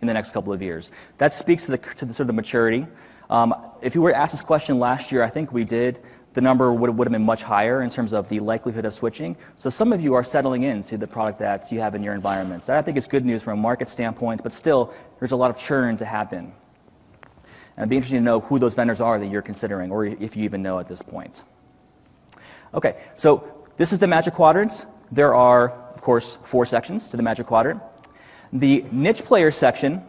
in 0.00 0.08
the 0.08 0.12
next 0.12 0.32
couple 0.32 0.52
of 0.52 0.60
years. 0.60 0.90
That 1.18 1.32
speaks 1.32 1.66
to 1.66 1.70
the, 1.70 1.78
to 1.78 2.04
the 2.04 2.12
sort 2.12 2.24
of 2.24 2.26
the 2.26 2.32
maturity. 2.32 2.88
Um, 3.30 3.54
if 3.82 3.94
you 3.94 4.02
were 4.02 4.10
to 4.10 4.18
ask 4.18 4.32
this 4.32 4.42
question 4.42 4.80
last 4.80 5.12
year, 5.12 5.22
I 5.22 5.28
think 5.28 5.52
we 5.52 5.62
did 5.62 6.00
the 6.32 6.40
number 6.40 6.72
would, 6.72 6.90
would 6.90 7.06
have 7.06 7.12
been 7.12 7.24
much 7.24 7.42
higher 7.42 7.82
in 7.82 7.90
terms 7.90 8.12
of 8.12 8.28
the 8.28 8.40
likelihood 8.40 8.84
of 8.84 8.94
switching. 8.94 9.36
So 9.58 9.68
some 9.68 9.92
of 9.92 10.00
you 10.00 10.14
are 10.14 10.22
settling 10.22 10.62
into 10.62 10.96
the 10.96 11.06
product 11.06 11.38
that 11.40 11.72
you 11.72 11.80
have 11.80 11.94
in 11.94 12.02
your 12.02 12.14
environments. 12.14 12.66
That 12.66 12.76
I 12.76 12.82
think 12.82 12.96
is 12.96 13.06
good 13.06 13.24
news 13.24 13.42
from 13.42 13.58
a 13.58 13.62
market 13.62 13.88
standpoint, 13.88 14.42
but 14.42 14.54
still, 14.54 14.94
there's 15.18 15.32
a 15.32 15.36
lot 15.36 15.50
of 15.50 15.56
churn 15.56 15.96
to 15.96 16.04
happen. 16.04 16.52
And 17.76 17.78
it'd 17.78 17.88
be 17.88 17.96
interesting 17.96 18.20
to 18.20 18.24
know 18.24 18.40
who 18.40 18.58
those 18.58 18.74
vendors 18.74 19.00
are 19.00 19.18
that 19.18 19.26
you're 19.26 19.42
considering, 19.42 19.90
or 19.90 20.04
if 20.04 20.36
you 20.36 20.44
even 20.44 20.62
know 20.62 20.78
at 20.78 20.86
this 20.86 21.02
point. 21.02 21.42
Okay, 22.74 23.00
so 23.16 23.66
this 23.76 23.92
is 23.92 23.98
the 23.98 24.06
Magic 24.06 24.34
Quadrant. 24.34 24.86
There 25.10 25.34
are, 25.34 25.70
of 25.70 26.02
course, 26.02 26.38
four 26.44 26.64
sections 26.66 27.08
to 27.08 27.16
the 27.16 27.22
Magic 27.22 27.46
Quadrant. 27.46 27.82
The 28.52 28.84
niche 28.92 29.24
player 29.24 29.50
section 29.50 30.02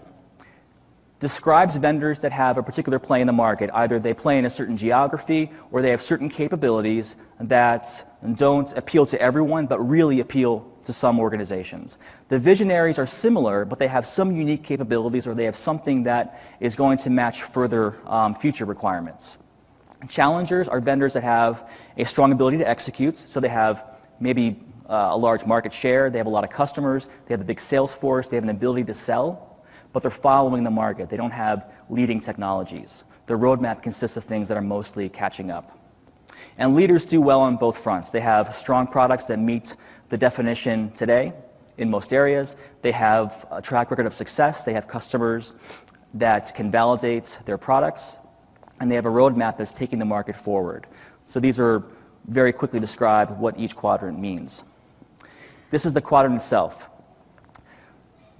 describes 1.21 1.75
vendors 1.75 2.19
that 2.19 2.31
have 2.31 2.57
a 2.57 2.63
particular 2.63 2.97
play 2.97 3.21
in 3.21 3.27
the 3.27 3.33
market. 3.33 3.69
Either 3.73 3.99
they 3.99 4.13
play 4.13 4.39
in 4.39 4.45
a 4.45 4.49
certain 4.49 4.75
geography 4.75 5.51
or 5.71 5.81
they 5.81 5.91
have 5.91 6.01
certain 6.01 6.27
capabilities 6.27 7.15
that 7.39 8.03
don't 8.35 8.73
appeal 8.75 9.05
to 9.05 9.21
everyone 9.21 9.67
but 9.67 9.79
really 9.79 10.19
appeal 10.19 10.67
to 10.83 10.91
some 10.91 11.19
organizations. 11.19 11.99
The 12.27 12.39
visionaries 12.39 12.97
are 12.97 13.05
similar, 13.05 13.65
but 13.65 13.77
they 13.77 13.87
have 13.87 14.03
some 14.05 14.35
unique 14.35 14.63
capabilities 14.63 15.27
or 15.27 15.35
they 15.35 15.45
have 15.45 15.55
something 15.55 16.01
that 16.03 16.41
is 16.59 16.75
going 16.75 16.97
to 16.97 17.11
match 17.11 17.43
further 17.43 17.95
um, 18.07 18.33
future 18.33 18.65
requirements. 18.65 19.37
Challengers 20.09 20.67
are 20.67 20.79
vendors 20.79 21.13
that 21.13 21.21
have 21.21 21.69
a 21.97 22.03
strong 22.03 22.31
ability 22.31 22.57
to 22.57 22.67
execute, 22.67 23.19
so 23.19 23.39
they 23.39 23.47
have 23.47 23.99
maybe 24.19 24.59
uh, 24.89 25.09
a 25.11 25.17
large 25.17 25.45
market 25.45 25.71
share, 25.71 26.09
they 26.09 26.17
have 26.17 26.25
a 26.25 26.31
lot 26.31 26.43
of 26.43 26.49
customers, 26.49 27.05
they 27.27 27.35
have 27.35 27.41
a 27.41 27.45
big 27.45 27.59
sales 27.59 27.93
force, 27.93 28.25
they 28.25 28.35
have 28.35 28.43
an 28.43 28.49
ability 28.49 28.83
to 28.85 28.95
sell 28.95 29.50
but 29.93 30.01
they're 30.01 30.12
following 30.12 30.63
the 30.63 30.71
market. 30.71 31.10
They 31.10 31.17
don't 31.17 31.31
have 31.31 31.71
leading 31.89 32.19
technologies. 32.19 33.03
Their 33.27 33.38
roadmap 33.38 33.81
consists 33.83 34.17
of 34.17 34.24
things 34.24 34.48
that 34.48 34.57
are 34.57 34.62
mostly 34.62 35.10
catching 35.10 35.51
up. 35.51 35.77
And 36.57 36.75
leaders 36.75 37.05
do 37.05 37.21
well 37.21 37.41
on 37.41 37.57
both 37.57 37.77
fronts. 37.77 38.10
They 38.10 38.19
have 38.19 38.53
strong 38.53 38.88
products 38.88 39.25
that 39.25 39.39
meet 39.39 39.75
the 40.10 40.17
definition 40.17 40.91
today 40.91 41.33
in 41.77 41.89
most 41.89 42.13
areas. 42.13 42.55
They 42.81 42.91
have 42.91 43.45
a 43.51 43.62
track 43.62 43.89
record 43.89 44.05
of 44.05 44.13
success. 44.13 44.63
They 44.63 44.74
have 44.74 44.88
customers 44.88 45.53
that 46.13 46.53
can 46.53 46.69
validate 46.69 47.39
their 47.45 47.57
products. 47.57 48.17
And 48.79 48.91
they 48.91 48.95
have 48.95 49.05
a 49.05 49.10
roadmap 49.10 49.57
that's 49.57 49.71
taking 49.71 50.00
the 50.00 50.05
market 50.05 50.36
forward. 50.36 50.88
So 51.25 51.39
these 51.39 51.60
are 51.60 51.83
very 52.27 52.51
quickly 52.51 52.79
describe 52.79 53.39
what 53.39 53.57
each 53.60 53.75
quadrant 53.75 54.19
means. 54.19 54.63
This 55.69 55.86
is 55.86 55.93
the 55.93 56.01
quadrant 56.01 56.36
itself. 56.36 56.89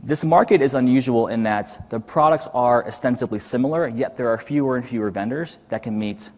This 0.03 0.24
market 0.24 0.63
is 0.63 0.74
unusual 0.74 1.27
in 1.27 1.43
that 1.43 1.89
the 1.91 2.00
products 2.00 2.48
are 2.55 2.88
ostensibly 2.88 3.38
similar, 3.38 3.88
yet 3.88 4.17
there 4.17 4.29
are 4.29 4.38
fewer 4.39 4.75
and 4.75 4.88
fewer 4.88 5.12
vendors 5.12 5.62
that 5.70 5.84
can 5.84 5.98
meet 5.98 6.31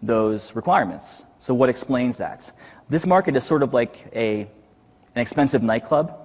those 0.00 0.56
requirements. 0.56 1.26
So, 1.38 1.52
what 1.52 1.68
explains 1.68 2.16
that? 2.16 2.50
This 2.88 3.04
market 3.06 3.36
is 3.36 3.44
sort 3.44 3.62
of 3.62 3.74
like 3.74 4.10
a, 4.14 4.40
an 4.40 5.20
expensive 5.20 5.62
nightclub, 5.62 6.18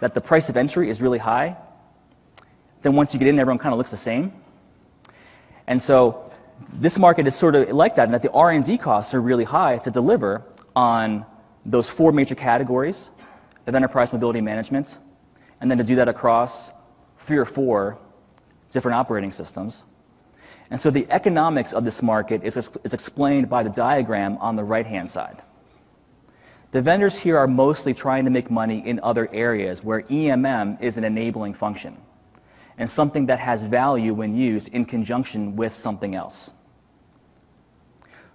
that 0.00 0.14
the 0.14 0.22
price 0.22 0.48
of 0.48 0.56
entry 0.56 0.88
is 0.88 1.02
really 1.02 1.18
high. 1.18 1.54
Then, 2.80 2.94
once 2.94 3.12
you 3.12 3.18
get 3.18 3.28
in, 3.28 3.38
everyone 3.38 3.58
kind 3.58 3.74
of 3.74 3.78
looks 3.78 3.90
the 3.90 3.98
same. 3.98 4.32
And 5.66 5.82
so, 5.82 6.32
this 6.72 6.98
market 6.98 7.26
is 7.26 7.34
sort 7.34 7.54
of 7.54 7.70
like 7.72 7.94
that, 7.96 8.04
in 8.06 8.12
that 8.12 8.22
the 8.22 8.32
R&D 8.32 8.78
costs 8.78 9.12
are 9.12 9.20
really 9.20 9.44
high 9.44 9.76
to 9.78 9.90
deliver 9.90 10.44
on 10.74 11.26
those 11.66 11.90
four 11.90 12.10
major 12.10 12.34
categories 12.34 13.10
of 13.66 13.74
enterprise 13.74 14.14
mobility 14.14 14.40
management 14.40 14.98
and 15.60 15.70
then 15.70 15.78
to 15.78 15.84
do 15.84 15.96
that 15.96 16.08
across 16.08 16.70
three 17.18 17.36
or 17.36 17.44
four 17.44 17.98
different 18.70 18.96
operating 18.96 19.32
systems. 19.32 19.84
And 20.70 20.80
so 20.80 20.90
the 20.90 21.06
economics 21.10 21.72
of 21.72 21.84
this 21.84 22.02
market 22.02 22.42
is, 22.44 22.56
is 22.56 22.94
explained 22.94 23.48
by 23.48 23.62
the 23.62 23.70
diagram 23.70 24.36
on 24.38 24.56
the 24.56 24.64
right 24.64 24.86
hand 24.86 25.10
side. 25.10 25.42
The 26.70 26.82
vendors 26.82 27.16
here 27.16 27.38
are 27.38 27.46
mostly 27.46 27.94
trying 27.94 28.26
to 28.26 28.30
make 28.30 28.50
money 28.50 28.86
in 28.86 29.00
other 29.02 29.28
areas 29.32 29.82
where 29.82 30.02
EMM 30.02 30.82
is 30.82 30.98
an 30.98 31.04
enabling 31.04 31.54
function 31.54 31.96
and 32.76 32.90
something 32.90 33.26
that 33.26 33.40
has 33.40 33.62
value 33.62 34.12
when 34.12 34.36
used 34.36 34.68
in 34.68 34.84
conjunction 34.84 35.56
with 35.56 35.74
something 35.74 36.14
else. 36.14 36.52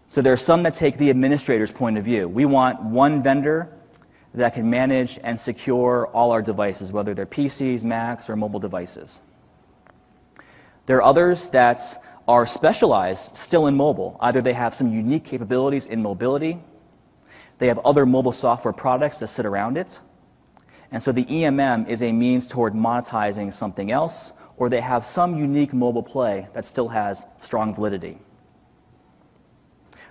So 0.10 0.22
there 0.22 0.34
are 0.34 0.38
some 0.38 0.64
that 0.64 0.74
take 0.74 0.98
the 0.98 1.10
administrator's 1.10 1.72
point 1.72 1.98
of 1.98 2.04
view. 2.04 2.28
We 2.28 2.46
want 2.46 2.82
one 2.82 3.24
vendor 3.24 3.72
that 4.34 4.54
can 4.54 4.70
manage 4.70 5.20
and 5.24 5.40
secure 5.40 6.08
all 6.08 6.32
our 6.32 6.42
devices, 6.42 6.92
whether 6.92 7.14
they're 7.14 7.26
PCs, 7.26 7.84
Macs, 7.84 8.30
or 8.30 8.36
mobile 8.36 8.60
devices. 8.60 9.22
There 10.86 10.98
are 10.98 11.04
others 11.04 11.48
that 11.50 12.04
are 12.28 12.46
specialized 12.46 13.36
still 13.38 13.68
in 13.68 13.76
mobile. 13.76 14.18
Either 14.22 14.42
they 14.42 14.54
have 14.54 14.74
some 14.74 14.92
unique 14.92 15.24
capabilities 15.24 15.88
in 15.88 16.02
mobility, 16.02 16.60
they 17.60 17.68
have 17.68 17.80
other 17.80 18.06
mobile 18.06 18.32
software 18.32 18.74
products 18.74 19.20
that 19.20 19.28
sit 19.28 19.46
around 19.46 19.78
it, 19.78 20.02
and 20.92 21.02
so 21.02 21.12
the 21.12 21.26
EMM 21.26 21.90
is 21.90 22.04
a 22.04 22.12
means 22.12 22.46
toward 22.46 22.74
monetizing 22.74 23.54
something 23.54 23.92
else, 23.92 24.32
or 24.58 24.70
they 24.70 24.80
have 24.80 25.04
some 25.04 25.38
unique 25.38 25.74
mobile 25.74 26.04
play 26.04 26.48
that 26.54 26.66
still 26.66 26.88
has 26.88 27.26
strong 27.40 27.74
validity. 27.74 28.20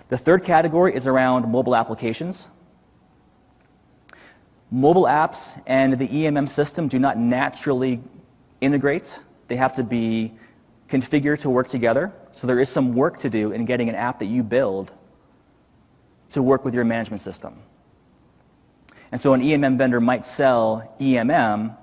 The 0.09 0.17
third 0.17 0.43
category 0.43 0.93
is 0.93 1.07
around 1.07 1.49
mobile 1.49 1.75
applications. 1.75 2.49
Mobile 4.73 5.03
apps 5.03 5.61
and 5.67 5.93
the 5.93 6.07
EMM 6.07 6.49
system 6.49 6.87
do 6.87 6.97
not 6.97 7.15
naturally 7.15 8.01
integrate. 8.59 9.19
They 9.47 9.55
have 9.55 9.73
to 9.73 9.83
be 9.83 10.33
configured 10.89 11.41
to 11.41 11.51
work 11.51 11.67
together. 11.67 12.11
So 12.31 12.47
there 12.47 12.59
is 12.59 12.69
some 12.69 12.95
work 12.95 13.19
to 13.19 13.29
do 13.29 13.51
in 13.51 13.65
getting 13.65 13.87
an 13.87 13.93
app 13.93 14.17
that 14.17 14.25
you 14.25 14.41
build 14.41 14.91
to 16.31 16.41
work 16.41 16.65
with 16.65 16.73
your 16.73 16.85
management 16.85 17.21
system. 17.21 17.59
And 19.11 19.21
so 19.21 19.35
an 19.35 19.41
EMM 19.41 19.77
vendor 19.77 20.01
might 20.01 20.25
sell 20.25 20.95
EMM 20.99 21.77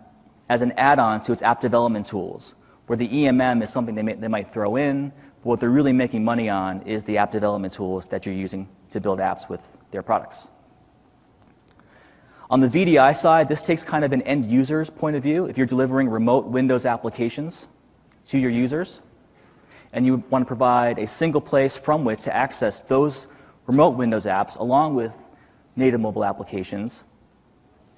as 0.49 0.63
an 0.63 0.73
add 0.73 0.99
on 0.99 1.23
to 1.23 1.33
its 1.33 1.43
app 1.43 1.61
development 1.61 2.09
tools, 2.09 2.55
where 2.89 2.97
the 2.97 3.07
EMM 3.07 3.63
is 3.63 3.71
something 3.71 3.95
they, 3.95 4.03
may, 4.03 4.15
they 4.15 4.27
might 4.27 4.53
throw 4.53 4.75
in, 4.75 5.11
but 5.11 5.47
what 5.47 5.61
they're 5.61 5.71
really 5.71 5.93
making 5.93 6.25
money 6.25 6.49
on 6.49 6.83
is 6.83 7.05
the 7.05 7.19
app 7.19 7.31
development 7.31 7.73
tools 7.73 8.07
that 8.07 8.27
you're 8.27 8.35
using 8.35 8.69
to 8.91 9.01
build 9.01 9.21
apps 9.21 9.49
with 9.49 9.79
their 9.93 10.03
products. 10.03 10.49
On 12.51 12.59
the 12.59 12.67
VDI 12.67 13.17
side, 13.17 13.47
this 13.47 13.63
takes 13.63 13.85
kind 13.85 14.05
of 14.05 14.13
an 14.13 14.23
end 14.23 14.51
user's 14.51 14.91
point 14.91 15.15
of 15.15 15.23
view. 15.23 15.45
If 15.45 15.57
you're 15.57 15.69
delivering 15.69 16.09
remote 16.09 16.47
Windows 16.47 16.85
applications 16.85 17.69
to 18.27 18.39
your 18.39 18.51
users, 18.51 19.03
and 19.93 20.05
you 20.05 20.25
want 20.31 20.43
to 20.43 20.47
provide 20.47 20.99
a 20.99 21.07
single 21.07 21.41
place 21.41 21.77
from 21.77 22.05
which 22.05 22.25
to 22.25 22.35
access 22.35 22.81
those 22.81 23.29
remote 23.69 23.91
Windows 23.91 24.27
apps 24.27 24.59
along 24.59 24.97
with 24.97 25.17
native 25.77 26.01
mobile 26.01 26.25
applications 26.25 27.05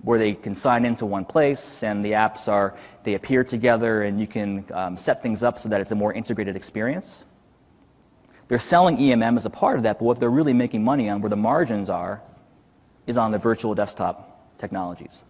where 0.03 0.19
they 0.19 0.35
can 0.35 0.55
sign 0.55 0.85
into 0.85 1.07
one 1.07 1.25
place 1.25 1.83
and 1.83 2.05
the 2.05 2.13
apps 2.13 2.47
are 2.47 2.75
they 3.05 3.15
appear 3.15 3.43
together 3.45 4.03
and 4.03 4.21
you 4.21 4.27
can 4.27 4.65
um, 4.73 4.99
set 4.99 5.23
things 5.23 5.43
up 5.43 5.59
so 5.59 5.69
that 5.69 5.81
it's 5.81 5.93
a 5.93 5.95
more 5.95 6.13
integrated 6.13 6.57
experience 6.57 7.25
they're 8.49 8.59
selling 8.59 8.97
emm 8.97 9.37
as 9.37 9.47
a 9.47 9.51
part 9.51 9.77
of 9.77 9.85
that 9.85 9.99
but 9.99 10.05
what 10.05 10.19
they're 10.19 10.31
really 10.31 10.53
making 10.53 10.83
money 10.83 11.09
on 11.09 11.21
where 11.21 11.31
the 11.31 11.37
margins 11.37 11.89
are 11.89 12.21
is 13.07 13.17
on 13.17 13.31
the 13.31 13.39
virtual 13.39 13.75
desktop 13.75 14.32
technologies 14.59 15.25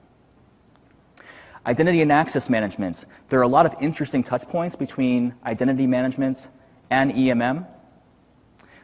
identity 1.67 2.03
and 2.03 2.11
access 2.13 2.49
management 2.49 3.05
there 3.29 3.39
are 3.39 3.45
a 3.45 3.49
lot 3.49 3.67
of 3.67 3.75
interesting 3.81 4.23
touch 4.23 4.47
points 4.49 4.77
between 4.77 5.35
identity 5.45 5.87
management 5.87 6.51
and 6.91 7.13
emm 7.13 7.67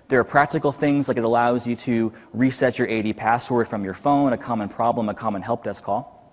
there 0.08 0.18
are 0.18 0.24
practical 0.24 0.72
things 0.72 1.06
like 1.06 1.18
it 1.18 1.24
allows 1.24 1.66
you 1.66 1.76
to 1.76 2.12
reset 2.32 2.78
your 2.78 2.90
AD 2.90 3.14
password 3.18 3.68
from 3.68 3.84
your 3.84 3.92
phone, 3.92 4.32
a 4.32 4.38
common 4.38 4.68
problem, 4.70 5.10
a 5.10 5.14
common 5.14 5.42
help 5.42 5.64
desk 5.64 5.82
call. 5.82 6.32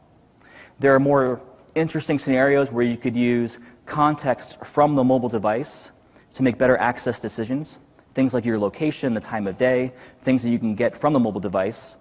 There 0.79 0.95
are 0.95 0.99
more 0.99 1.41
interesting 1.75 2.17
scenarios 2.17 2.71
where 2.71 2.85
you 2.85 2.95
could 2.95 3.17
use 3.17 3.59
context 3.85 4.63
from 4.63 4.95
the 4.95 5.03
mobile 5.03 5.27
device 5.27 5.91
to 6.33 6.43
make 6.43 6.57
better 6.57 6.77
access 6.77 7.19
decisions. 7.19 7.79
Things 8.13 8.33
like 8.33 8.45
your 8.45 8.57
location, 8.57 9.13
the 9.13 9.19
time 9.19 9.45
of 9.45 9.57
day, 9.57 9.93
things 10.23 10.41
that 10.43 10.51
you 10.51 10.59
can 10.59 10.73
get 10.73 10.97
from 10.97 11.11
the 11.11 11.19
mobile 11.19 11.41
device, 11.41 11.97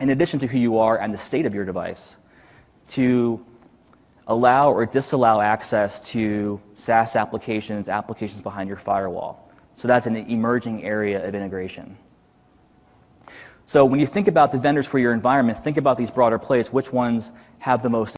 in 0.00 0.10
addition 0.10 0.38
to 0.40 0.46
who 0.46 0.58
you 0.58 0.78
are 0.78 0.98
and 0.98 1.12
the 1.12 1.18
state 1.18 1.46
of 1.46 1.54
your 1.54 1.64
device, 1.64 2.16
to 2.88 3.44
allow 4.26 4.70
or 4.70 4.84
disallow 4.86 5.40
access 5.40 6.00
to 6.10 6.60
SaaS 6.74 7.16
applications, 7.16 7.88
applications 7.88 8.40
behind 8.40 8.68
your 8.68 8.76
firewall. 8.76 9.50
So 9.74 9.88
that's 9.88 10.06
an 10.06 10.16
emerging 10.16 10.84
area 10.84 11.26
of 11.26 11.34
integration. 11.34 11.96
So 13.64 13.84
when 13.84 14.00
you 14.00 14.06
think 14.06 14.28
about 14.28 14.52
the 14.52 14.58
vendors 14.58 14.86
for 14.86 14.98
your 14.98 15.12
environment, 15.12 15.62
think 15.62 15.76
about 15.76 15.96
these 15.96 16.10
broader 16.10 16.38
plays. 16.38 16.72
Which 16.72 16.92
ones 16.92 17.32
have 17.58 17.82
the 17.82 17.90
most 17.90 18.16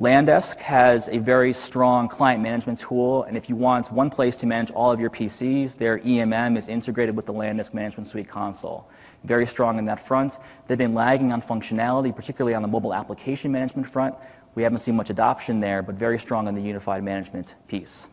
Landesk 0.00 0.58
has 0.58 1.10
a 1.10 1.18
very 1.18 1.52
strong 1.52 2.08
client 2.08 2.42
management 2.42 2.78
tool, 2.78 3.24
and 3.24 3.36
if 3.36 3.50
you 3.50 3.56
want 3.56 3.92
one 3.92 4.08
place 4.08 4.36
to 4.36 4.46
manage 4.46 4.70
all 4.70 4.90
of 4.90 4.98
your 4.98 5.10
PCs, 5.10 5.76
their 5.76 5.98
EMM 5.98 6.56
is 6.56 6.68
integrated 6.68 7.14
with 7.14 7.26
the 7.26 7.32
Landesk 7.32 7.74
Management 7.74 8.06
Suite 8.06 8.26
console. 8.26 8.88
Very 9.24 9.46
strong 9.46 9.78
in 9.78 9.84
that 9.84 10.00
front. 10.00 10.38
They've 10.66 10.78
been 10.78 10.94
lagging 10.94 11.30
on 11.30 11.42
functionality, 11.42 12.14
particularly 12.16 12.54
on 12.54 12.62
the 12.62 12.68
mobile 12.68 12.94
application 12.94 13.52
management 13.52 13.86
front. 13.86 14.14
We 14.54 14.62
haven't 14.62 14.78
seen 14.78 14.96
much 14.96 15.10
adoption 15.10 15.60
there, 15.60 15.82
but 15.82 15.94
very 15.94 16.18
strong 16.18 16.48
on 16.48 16.54
the 16.54 16.62
unified 16.62 17.04
management 17.04 17.56
piece. 17.68 18.08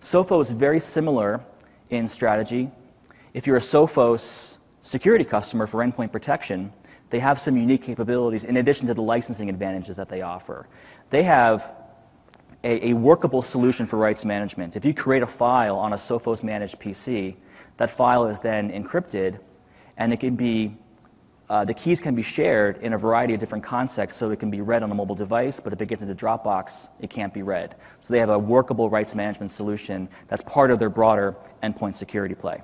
Sophos 0.00 0.42
is 0.42 0.50
very 0.50 0.80
similar 0.80 1.40
in 1.90 2.08
strategy. 2.08 2.68
If 3.32 3.46
you're 3.46 3.58
a 3.58 3.60
Sophos 3.60 4.56
security 4.80 5.24
customer 5.24 5.68
for 5.68 5.84
endpoint 5.84 6.10
protection, 6.10 6.72
they 7.10 7.20
have 7.20 7.38
some 7.38 7.56
unique 7.56 7.82
capabilities 7.82 8.44
in 8.44 8.56
addition 8.56 8.86
to 8.88 8.94
the 8.94 9.02
licensing 9.02 9.48
advantages 9.48 9.96
that 9.96 10.08
they 10.08 10.22
offer. 10.22 10.66
They 11.10 11.22
have 11.22 11.72
a, 12.64 12.88
a, 12.88 12.92
workable 12.94 13.42
solution 13.42 13.86
for 13.86 13.96
rights 13.96 14.24
management. 14.24 14.76
If 14.76 14.84
you 14.84 14.92
create 14.92 15.22
a 15.22 15.26
file 15.26 15.76
on 15.76 15.92
a 15.92 15.96
Sophos 15.96 16.42
managed 16.42 16.80
PC, 16.80 17.36
that 17.76 17.90
file 17.90 18.26
is 18.26 18.40
then 18.40 18.70
encrypted 18.72 19.38
and 19.96 20.12
it 20.12 20.20
can 20.20 20.36
be 20.36 20.76
uh, 21.48 21.64
the 21.64 21.74
keys 21.74 22.00
can 22.00 22.14
be 22.14 22.22
shared 22.22 22.78
in 22.78 22.94
a 22.94 22.98
variety 22.98 23.32
of 23.32 23.38
different 23.38 23.62
contexts, 23.62 24.18
so 24.18 24.32
it 24.32 24.40
can 24.40 24.50
be 24.50 24.60
read 24.60 24.82
on 24.82 24.90
a 24.90 24.94
mobile 24.94 25.14
device, 25.14 25.60
but 25.60 25.72
if 25.72 25.80
it 25.80 25.86
gets 25.86 26.02
into 26.02 26.12
Dropbox, 26.12 26.88
it 26.98 27.08
can't 27.08 27.32
be 27.32 27.42
read. 27.42 27.76
So 28.00 28.12
they 28.12 28.18
have 28.18 28.30
a 28.30 28.38
workable 28.38 28.90
rights 28.90 29.14
management 29.14 29.52
solution 29.52 30.08
that's 30.26 30.42
part 30.42 30.72
of 30.72 30.80
their 30.80 30.90
broader 30.90 31.36
endpoint 31.62 31.94
security 31.94 32.34
play. 32.34 32.62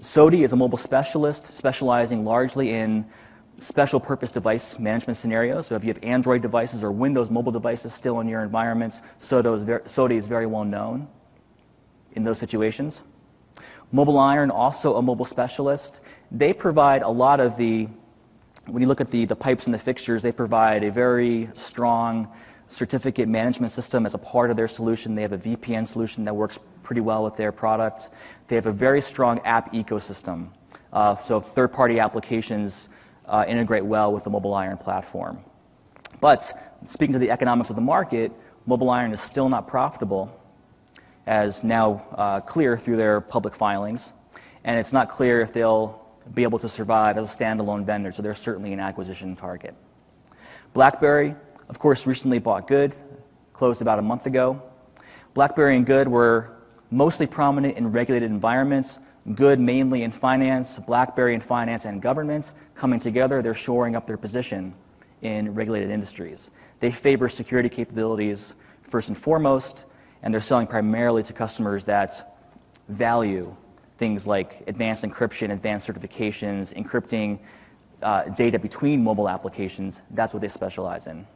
SOTI 0.00 0.42
is 0.42 0.52
a 0.52 0.56
mobile 0.56 0.78
specialist 0.78 1.52
specializing 1.52 2.24
largely 2.24 2.70
in 2.70 3.04
special 3.58 3.98
purpose 3.98 4.30
device 4.30 4.78
management 4.78 5.16
scenarios. 5.16 5.66
So 5.66 5.74
if 5.74 5.84
you 5.84 5.88
have 5.88 6.02
Android 6.02 6.42
devices 6.42 6.84
or 6.84 6.92
Windows 6.92 7.28
mobile 7.28 7.52
devices 7.52 7.92
still 7.92 8.20
in 8.20 8.28
your 8.28 8.42
environments, 8.42 9.00
SOTI 9.18 9.54
is 9.54 9.62
very, 9.62 9.82
SOTI 9.84 10.16
is 10.16 10.26
very 10.26 10.46
well 10.46 10.64
known 10.64 11.08
in 12.12 12.24
those 12.24 12.38
situations. 12.38 13.02
MobileIron, 13.92 14.50
also 14.50 14.96
a 14.96 15.02
mobile 15.02 15.24
specialist, 15.24 16.02
they 16.30 16.52
provide 16.52 17.02
a 17.02 17.08
lot 17.08 17.40
of 17.40 17.56
the, 17.56 17.88
when 18.66 18.82
you 18.82 18.88
look 18.88 19.00
at 19.00 19.10
the, 19.10 19.24
the 19.24 19.36
pipes 19.36 19.66
and 19.66 19.74
the 19.74 19.78
fixtures, 19.78 20.22
they 20.22 20.32
provide 20.32 20.84
a 20.84 20.90
very 20.90 21.48
strong 21.54 22.30
certificate 22.68 23.28
management 23.28 23.72
system 23.72 24.04
as 24.04 24.14
a 24.14 24.18
part 24.18 24.50
of 24.50 24.56
their 24.56 24.68
solution. 24.68 25.14
They 25.14 25.22
have 25.22 25.32
a 25.32 25.38
VPN 25.38 25.86
solution 25.86 26.22
that 26.24 26.34
works 26.34 26.58
pretty 26.82 27.00
well 27.00 27.24
with 27.24 27.34
their 27.34 27.50
product. 27.50 28.10
They 28.46 28.56
have 28.56 28.66
a 28.66 28.72
very 28.72 29.00
strong 29.00 29.40
app 29.40 29.72
ecosystem. 29.72 30.50
Uh, 30.92 31.16
so 31.16 31.40
third 31.40 31.72
party 31.72 31.98
applications 31.98 32.90
uh, 33.28 33.44
integrate 33.46 33.84
well 33.84 34.12
with 34.12 34.24
the 34.24 34.30
MobileIron 34.30 34.80
platform. 34.80 35.38
But 36.20 36.76
speaking 36.86 37.12
to 37.12 37.18
the 37.18 37.30
economics 37.30 37.70
of 37.70 37.76
the 37.76 37.82
market, 37.82 38.32
MobileIron 38.68 39.12
is 39.12 39.20
still 39.20 39.48
not 39.48 39.68
profitable 39.68 40.34
as 41.26 41.62
now 41.62 42.04
uh, 42.16 42.40
clear 42.40 42.78
through 42.78 42.96
their 42.96 43.20
public 43.20 43.54
filings. 43.54 44.12
And 44.64 44.78
it's 44.78 44.92
not 44.92 45.08
clear 45.08 45.40
if 45.40 45.52
they'll 45.52 46.04
be 46.34 46.42
able 46.42 46.58
to 46.58 46.68
survive 46.68 47.16
as 47.18 47.34
a 47.34 47.38
standalone 47.38 47.84
vendor, 47.84 48.12
so 48.12 48.22
they're 48.22 48.34
certainly 48.34 48.72
an 48.72 48.80
acquisition 48.80 49.36
target. 49.36 49.74
BlackBerry, 50.74 51.34
of 51.68 51.78
course, 51.78 52.06
recently 52.06 52.38
bought 52.38 52.66
Good, 52.66 52.94
closed 53.52 53.82
about 53.82 53.98
a 53.98 54.02
month 54.02 54.26
ago. 54.26 54.62
BlackBerry 55.34 55.76
and 55.76 55.86
Good 55.86 56.08
were 56.08 56.50
mostly 56.90 57.26
prominent 57.26 57.76
in 57.76 57.92
regulated 57.92 58.30
environments, 58.30 58.98
Good 59.34 59.60
mainly 59.60 60.04
in 60.04 60.10
finance, 60.10 60.78
BlackBerry 60.78 61.34
in 61.34 61.40
finance 61.40 61.84
and 61.84 62.00
government. 62.00 62.52
Coming 62.74 62.98
together, 62.98 63.42
they're 63.42 63.54
shoring 63.54 63.94
up 63.94 64.06
their 64.06 64.16
position 64.16 64.74
in 65.22 65.54
regulated 65.54 65.90
industries. 65.90 66.50
They 66.80 66.90
favor 66.90 67.28
security 67.28 67.68
capabilities 67.68 68.54
first 68.88 69.08
and 69.08 69.18
foremost, 69.18 69.84
and 70.22 70.32
they're 70.32 70.40
selling 70.40 70.66
primarily 70.66 71.22
to 71.24 71.32
customers 71.32 71.84
that 71.84 72.38
value 72.88 73.54
things 73.98 74.26
like 74.26 74.62
advanced 74.66 75.04
encryption, 75.04 75.52
advanced 75.52 75.88
certifications, 75.88 76.72
encrypting 76.74 77.38
uh, 78.02 78.24
data 78.30 78.58
between 78.58 79.02
mobile 79.02 79.28
applications. 79.28 80.00
That's 80.12 80.32
what 80.32 80.40
they 80.40 80.48
specialize 80.48 81.06
in. 81.06 81.26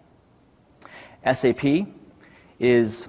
SAP 1.33 1.87
is 2.59 3.09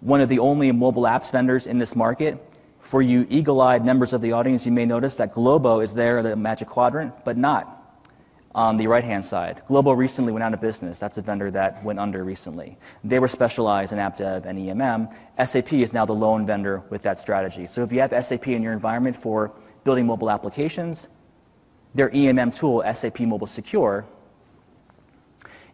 one 0.00 0.20
of 0.20 0.28
the 0.28 0.38
only 0.38 0.70
mobile 0.72 1.02
apps 1.04 1.32
vendors 1.32 1.66
in 1.66 1.78
this 1.78 1.96
market. 1.96 2.49
For 2.90 3.02
you 3.02 3.24
eagle 3.30 3.60
eyed 3.60 3.84
members 3.84 4.12
of 4.12 4.20
the 4.20 4.32
audience, 4.32 4.66
you 4.66 4.72
may 4.72 4.84
notice 4.84 5.14
that 5.14 5.32
Globo 5.32 5.78
is 5.78 5.94
there 5.94 6.24
the 6.24 6.34
Magic 6.34 6.66
Quadrant, 6.66 7.24
but 7.24 7.36
not 7.36 8.02
on 8.52 8.78
the 8.78 8.88
right 8.88 9.04
hand 9.04 9.24
side. 9.24 9.62
Globo 9.68 9.92
recently 9.92 10.32
went 10.32 10.42
out 10.42 10.52
of 10.52 10.60
business. 10.60 10.98
That's 10.98 11.16
a 11.16 11.22
vendor 11.22 11.52
that 11.52 11.84
went 11.84 12.00
under 12.00 12.24
recently. 12.24 12.76
They 13.04 13.20
were 13.20 13.28
specialized 13.28 13.92
in 13.92 14.00
app 14.00 14.16
dev 14.16 14.44
and 14.44 14.58
EMM. 14.58 15.14
SAP 15.46 15.72
is 15.74 15.92
now 15.92 16.04
the 16.04 16.12
lone 16.12 16.44
vendor 16.44 16.82
with 16.90 17.02
that 17.02 17.20
strategy. 17.20 17.68
So 17.68 17.82
if 17.82 17.92
you 17.92 18.00
have 18.00 18.12
SAP 18.24 18.48
in 18.48 18.60
your 18.60 18.72
environment 18.72 19.16
for 19.16 19.52
building 19.84 20.04
mobile 20.04 20.28
applications, 20.28 21.06
their 21.94 22.10
EMM 22.10 22.52
tool, 22.52 22.82
SAP 22.92 23.20
Mobile 23.20 23.46
Secure, 23.46 24.04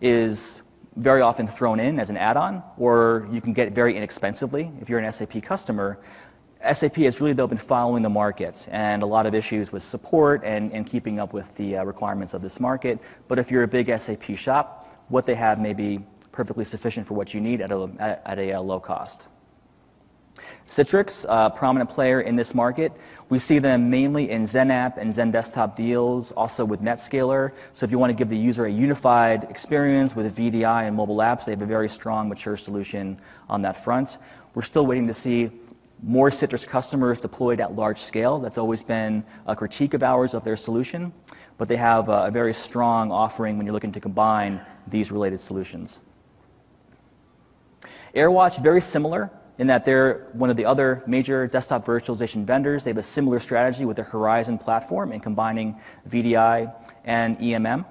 is 0.02 0.60
very 0.96 1.20
often 1.20 1.46
thrown 1.46 1.78
in 1.78 1.98
as 1.98 2.10
an 2.10 2.16
add 2.16 2.36
on, 2.36 2.62
or 2.78 3.28
you 3.30 3.40
can 3.40 3.52
get 3.52 3.68
it 3.68 3.74
very 3.74 3.96
inexpensively 3.96 4.70
if 4.80 4.88
you're 4.88 4.98
an 4.98 5.10
SAP 5.12 5.42
customer. 5.42 5.98
SAP 6.64 6.96
has 6.96 7.20
really, 7.20 7.32
though, 7.32 7.46
been 7.46 7.58
following 7.58 8.02
the 8.02 8.08
market 8.08 8.66
and 8.70 9.02
a 9.02 9.06
lot 9.06 9.26
of 9.26 9.34
issues 9.34 9.72
with 9.72 9.82
support 9.82 10.42
and, 10.44 10.72
and 10.72 10.86
keeping 10.86 11.20
up 11.20 11.32
with 11.32 11.54
the 11.56 11.76
uh, 11.76 11.84
requirements 11.84 12.34
of 12.34 12.42
this 12.42 12.58
market. 12.58 12.98
But 13.28 13.38
if 13.38 13.50
you're 13.50 13.62
a 13.62 13.68
big 13.68 13.88
SAP 13.98 14.36
shop, 14.36 15.04
what 15.08 15.26
they 15.26 15.34
have 15.34 15.60
may 15.60 15.74
be 15.74 16.00
perfectly 16.32 16.64
sufficient 16.64 17.06
for 17.06 17.14
what 17.14 17.34
you 17.34 17.40
need 17.40 17.60
at 17.60 17.70
a, 17.70 18.20
at 18.24 18.38
a, 18.38 18.52
uh, 18.52 18.60
low 18.60 18.80
cost. 18.80 19.28
Citrix, 20.66 21.24
a 21.28 21.50
prominent 21.50 21.88
player 21.88 22.20
in 22.20 22.36
this 22.36 22.54
market. 22.54 22.92
We 23.28 23.38
see 23.38 23.58
them 23.58 23.88
mainly 23.88 24.30
in 24.30 24.42
XenApp 24.42 24.98
and 24.98 25.12
XenDesktop 25.12 25.76
deals, 25.76 26.32
also 26.32 26.64
with 26.64 26.82
NetScaler. 26.82 27.52
So 27.72 27.84
if 27.84 27.90
you 27.90 27.98
want 27.98 28.10
to 28.10 28.14
give 28.14 28.28
the 28.28 28.36
user 28.36 28.66
a 28.66 28.70
unified 28.70 29.44
experience 29.44 30.14
with 30.14 30.36
VDI 30.36 30.86
and 30.86 30.96
mobile 30.96 31.18
apps, 31.18 31.46
they 31.46 31.52
have 31.52 31.62
a 31.62 31.66
very 31.66 31.88
strong, 31.88 32.28
mature 32.28 32.56
solution 32.56 33.18
on 33.48 33.62
that 33.62 33.82
front. 33.82 34.18
We're 34.54 34.62
still 34.62 34.86
waiting 34.86 35.06
to 35.06 35.14
see 35.14 35.50
more 36.02 36.30
Citrix 36.30 36.66
customers 36.66 37.18
deployed 37.18 37.60
at 37.60 37.74
large 37.74 37.98
scale. 37.98 38.38
That's 38.38 38.58
always 38.58 38.82
been 38.82 39.24
a 39.46 39.56
critique 39.56 39.94
of 39.94 40.02
ours 40.02 40.34
of 40.34 40.44
their 40.44 40.56
solution, 40.56 41.12
but 41.58 41.68
they 41.68 41.76
have 41.76 42.08
a, 42.08 42.30
very 42.30 42.52
strong 42.52 43.10
offering 43.10 43.56
when 43.56 43.66
you're 43.66 43.72
looking 43.72 43.92
to 43.92 44.00
combine 44.00 44.60
these 44.86 45.10
related 45.10 45.40
solutions. 45.40 46.00
AirWatch, 48.14 48.62
very 48.62 48.80
similar 48.80 49.30
in 49.58 49.66
that 49.66 49.84
they're 49.84 50.28
one 50.32 50.50
of 50.50 50.56
the 50.56 50.66
other 50.66 51.02
major 51.06 51.46
desktop 51.46 51.86
virtualization 51.86 52.44
vendors. 52.44 52.84
They 52.84 52.90
have 52.90 52.98
a 52.98 53.02
similar 53.02 53.40
strategy 53.40 53.84
with 53.86 53.96
their 53.96 54.04
Horizon 54.04 54.58
platform 54.58 55.12
in 55.12 55.20
combining 55.20 55.80
VDI 56.08 56.74
and 57.04 57.38
EMM. 57.38 57.86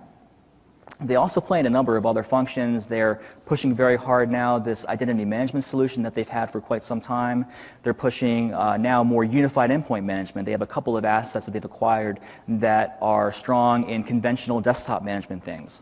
They 1.01 1.15
also 1.15 1.41
play 1.41 1.59
in 1.59 1.65
a 1.65 1.69
number 1.69 1.97
of 1.97 2.05
other 2.05 2.23
functions. 2.23 2.85
They're 2.85 3.19
pushing 3.45 3.75
very 3.75 3.97
hard 3.97 4.31
now 4.31 4.57
this 4.57 4.85
identity 4.85 5.25
management 5.25 5.65
solution 5.65 6.01
that 6.03 6.15
they've 6.15 6.27
had 6.27 6.51
for 6.51 6.61
quite 6.61 6.85
some 6.85 7.01
time. 7.01 7.45
They're 7.83 7.93
pushing 7.93 8.53
uh, 8.53 8.77
now 8.77 9.03
more 9.03 9.25
unified 9.25 9.71
endpoint 9.71 10.05
management. 10.05 10.45
They 10.45 10.53
have 10.53 10.61
a 10.61 10.67
couple 10.67 10.95
of 10.95 11.03
assets 11.03 11.45
that 11.45 11.51
they've 11.51 11.65
acquired 11.65 12.21
that 12.47 12.97
are 13.01 13.33
strong 13.33 13.89
in 13.89 14.03
conventional 14.03 14.61
desktop 14.61 15.03
management 15.03 15.43
things. 15.43 15.81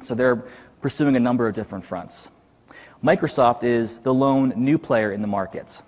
So 0.00 0.16
they're 0.16 0.44
pursuing 0.80 1.14
a 1.14 1.20
number 1.20 1.46
of 1.46 1.54
different 1.54 1.84
fronts. 1.84 2.28
Microsoft 3.04 3.62
is 3.62 3.98
the 3.98 4.12
lone 4.12 4.52
new 4.56 4.78
player 4.78 5.12
in 5.12 5.20
the 5.20 5.28
market. 5.28 5.80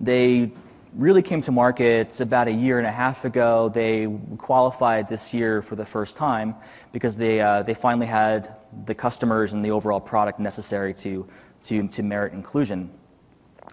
They 0.00 0.52
really 0.94 1.22
came 1.22 1.40
to 1.42 1.52
market 1.52 2.20
about 2.20 2.48
a 2.48 2.52
year 2.52 2.78
and 2.78 2.86
a 2.86 2.90
half 2.90 3.24
ago. 3.24 3.68
They 3.68 4.08
qualified 4.38 5.08
this 5.08 5.32
year 5.32 5.62
for 5.62 5.76
the 5.76 5.84
first 5.84 6.16
time 6.16 6.54
because 6.92 7.14
they, 7.14 7.40
uh, 7.40 7.62
they 7.62 7.74
finally 7.74 8.06
had 8.06 8.56
the 8.86 8.94
customers 8.94 9.52
and 9.52 9.64
the 9.64 9.70
overall 9.70 10.00
product 10.00 10.40
necessary 10.40 10.92
to, 10.94 11.28
to, 11.64 11.86
to 11.88 12.02
merit 12.02 12.32
inclusion. 12.32 12.90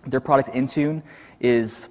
Their 0.06 0.20
product 0.20 0.50
Intune 0.50 1.02
is 1.40 1.90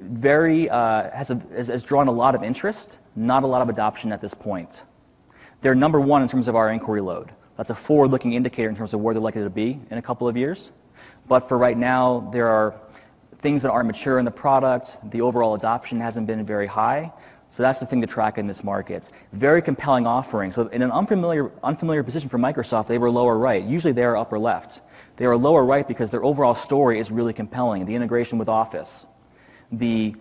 very, 0.00 0.68
uh, 0.68 1.10
has, 1.10 1.30
a, 1.30 1.40
has, 1.52 1.68
has 1.68 1.84
drawn 1.84 2.08
a 2.08 2.12
lot 2.12 2.34
of 2.34 2.42
interest, 2.42 2.98
not 3.14 3.44
a 3.44 3.46
lot 3.46 3.62
of 3.62 3.68
adoption 3.68 4.12
at 4.12 4.20
this 4.20 4.34
point. 4.34 4.84
They're 5.60 5.74
number 5.74 6.00
one 6.00 6.22
in 6.22 6.28
terms 6.28 6.48
of 6.48 6.56
our 6.56 6.70
inquiry 6.70 7.00
load. 7.00 7.30
That's 7.56 7.70
a 7.70 7.74
forward 7.74 8.10
looking 8.10 8.34
indicator 8.34 8.68
in 8.68 8.76
terms 8.76 8.92
of 8.92 9.00
where 9.00 9.14
they're 9.14 9.22
likely 9.22 9.42
to 9.42 9.50
be 9.50 9.80
in 9.90 9.96
a 9.96 10.02
couple 10.02 10.28
of 10.28 10.36
years. 10.36 10.72
But 11.28 11.48
for 11.48 11.58
right 11.58 11.76
now, 11.76 12.28
there 12.32 12.48
are 12.48 12.78
things 13.40 13.62
that 13.62 13.70
aren't 13.70 13.86
mature 13.86 14.18
in 14.18 14.24
the 14.24 14.30
product. 14.30 14.98
The 15.10 15.20
overall 15.20 15.54
adoption 15.54 16.00
hasn't 16.00 16.26
been 16.26 16.44
very 16.44 16.66
high. 16.66 17.12
So 17.50 17.62
that's 17.62 17.80
the 17.80 17.86
thing 17.86 18.00
to 18.00 18.06
track 18.06 18.38
in 18.38 18.46
this 18.46 18.64
market. 18.64 19.10
Very 19.32 19.62
compelling 19.62 20.06
offering. 20.06 20.52
So 20.52 20.66
in 20.68 20.82
an 20.82 20.90
unfamiliar, 20.90 21.52
unfamiliar 21.62 22.02
position 22.02 22.28
for 22.28 22.38
Microsoft, 22.38 22.88
they 22.88 22.98
were 22.98 23.10
lower 23.10 23.38
right. 23.38 23.64
Usually 23.64 23.92
they 23.92 24.04
are 24.04 24.16
upper 24.16 24.38
left. 24.38 24.80
They 25.16 25.24
are 25.26 25.36
lower 25.36 25.64
right 25.64 25.86
because 25.86 26.10
their 26.10 26.24
overall 26.24 26.54
story 26.54 26.98
is 26.98 27.10
really 27.10 27.32
compelling. 27.32 27.86
The 27.86 27.94
integration 27.94 28.38
with 28.38 28.48
Office, 28.48 29.06
the 29.70 30.16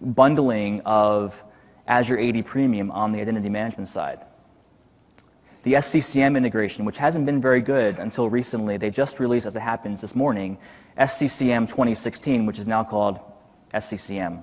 bundling 0.00 0.80
of 0.84 1.42
Azure 1.86 2.18
AD 2.18 2.44
Premium 2.44 2.90
on 2.90 3.12
the 3.12 3.20
identity 3.20 3.48
management 3.48 3.88
side 3.88 4.24
the 5.64 5.72
SCCM 5.72 6.36
integration, 6.36 6.84
which 6.84 6.98
hasn't 6.98 7.24
been 7.24 7.40
very 7.40 7.62
good 7.62 7.98
until 7.98 8.28
recently. 8.28 8.76
They 8.76 8.90
just 8.90 9.18
released, 9.18 9.46
as 9.46 9.56
it 9.56 9.60
happens 9.60 10.02
this 10.02 10.14
morning, 10.14 10.58
SCCM 10.98 11.68
2016, 11.68 12.46
which 12.46 12.58
is 12.58 12.66
now 12.66 12.84
called 12.84 13.18
SCCM. 13.72 14.42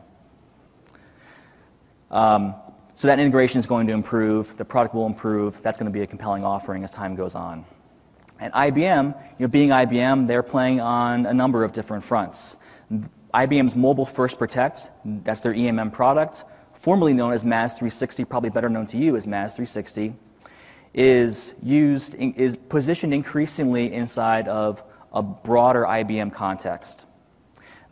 Um, 2.10 2.56
so 2.96 3.08
that 3.08 3.20
integration 3.20 3.60
is 3.60 3.66
going 3.66 3.88
to 3.88 3.94
improve. 3.94 4.56
The 4.58 4.66
product 4.66 4.94
will 4.94 5.06
improve. 5.06 5.62
That's 5.64 5.78
going 5.78 5.92
to 5.92 5.98
be 5.98 6.02
a 6.02 6.08
compelling 6.08 6.44
offering 6.44 6.84
as 6.84 6.92
time 6.92 7.16
goes 7.16 7.36
on. 7.36 7.66
And 8.40 8.52
IBM, 8.54 9.06
you 9.40 9.46
know, 9.46 9.48
being 9.48 9.70
IBM, 9.70 10.28
they're 10.28 10.44
playing 10.44 10.82
on 10.82 11.26
a 11.26 11.34
number 11.34 11.64
of 11.64 11.74
different 11.74 12.04
fronts. 12.04 12.58
IBM's 13.34 13.76
Mobile 13.76 14.06
First 14.06 14.38
Protect, 14.38 14.90
that's 15.06 15.42
their 15.42 15.54
EMM 15.54 15.94
product, 15.94 16.44
formerly 16.74 17.14
known 17.14 17.32
as 17.32 17.46
MaaS 17.46 17.74
360, 17.74 18.26
probably 18.26 18.50
better 18.50 18.68
known 18.68 18.86
to 18.88 18.98
you 18.98 19.16
as 19.16 19.26
MaaS 19.26 19.54
360 19.54 20.14
is 20.94 21.54
used, 21.64 22.16
is 22.16 22.56
positioned 22.56 23.14
increasingly 23.14 23.94
inside 23.94 24.48
of 24.48 24.84
a 25.13 25.21
broader 25.21 25.84
IBM 25.84 26.34
context. 26.34 27.06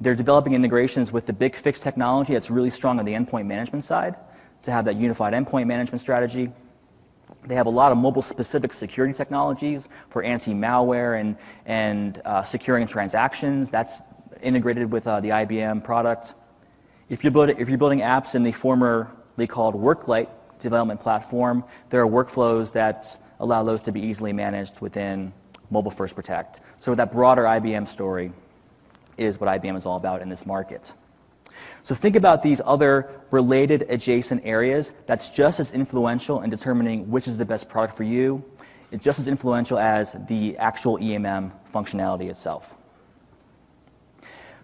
They're 0.02 0.16
developing 0.16 0.54
integrations 0.54 1.12
with 1.12 1.26
the 1.26 1.34
BigFix 1.34 1.82
technology 1.82 2.34
that's 2.34 2.50
really 2.50 2.70
strong 2.70 3.00
on 3.00 3.06
the 3.06 3.14
endpoint 3.14 3.46
management 3.46 3.84
side 3.84 4.16
to 4.64 4.72
have 4.72 4.86
that 4.86 4.96
unified 4.96 5.34
endpoint 5.34 5.68
management 5.68 6.02
strategy. 6.02 6.52
They 7.46 7.56
have 7.56 7.66
a 7.68 7.72
lot 7.72 7.92
of 7.92 7.98
mobile 7.98 8.22
specific 8.22 8.74
security 8.74 9.14
technologies 9.14 9.88
for 10.10 10.24
anti 10.24 10.54
malware 10.54 11.20
and, 11.20 11.38
and 11.66 12.22
uh, 12.26 12.44
securing 12.44 12.88
transactions. 12.88 13.70
That's 13.70 13.98
integrated 14.42 14.92
with 14.92 15.08
uh, 15.08 15.20
the 15.20 15.30
IBM 15.30 15.84
product. 15.84 16.34
If 17.10 17.24
you're, 17.24 17.50
if 17.50 17.68
you're 17.68 17.78
building 17.78 18.00
apps 18.00 18.36
in 18.36 18.44
the 18.44 18.52
formerly 18.52 19.48
called 19.48 19.76
Worklight 19.76 20.30
development 20.60 21.00
platform, 21.00 21.64
there 21.90 22.02
are 22.02 22.08
workflows 22.08 22.72
that 22.74 23.18
allow 23.40 23.64
those 23.64 23.82
to 23.84 23.92
be 23.92 24.02
easily 24.02 24.34
managed 24.34 24.80
within 24.82 25.34
Mobile 25.70 25.92
First 25.92 26.16
Protect. 26.16 26.60
So 26.78 26.96
that 26.96 27.12
broader 27.12 27.44
IBM 27.44 27.88
story 27.88 28.32
is 29.18 29.40
what 29.40 29.50
IBM 29.62 29.78
is 29.78 29.86
all 29.86 29.98
about 29.98 30.22
in 30.22 30.30
this 30.30 30.46
market. 30.46 30.94
So 31.84 31.96
think 31.96 32.16
about 32.16 32.42
these 32.42 32.62
other 32.66 33.10
related 33.32 33.86
adjacent 33.90 34.42
areas 34.46 34.94
that's 35.06 35.30
just 35.30 35.60
as 35.60 35.72
influential 35.72 36.42
in 36.42 36.50
determining 36.50 37.10
which 37.10 37.28
is 37.28 37.38
the 37.38 37.46
best 37.46 37.68
product 37.68 37.98
for 37.98 38.04
you. 38.04 38.44
It's 38.92 39.04
just 39.04 39.20
as 39.20 39.28
influential 39.28 39.78
as 39.78 40.16
the 40.28 40.58
actual 40.58 40.98
EMM 40.98 41.52
functionality 41.74 42.30
itself. 42.30 42.78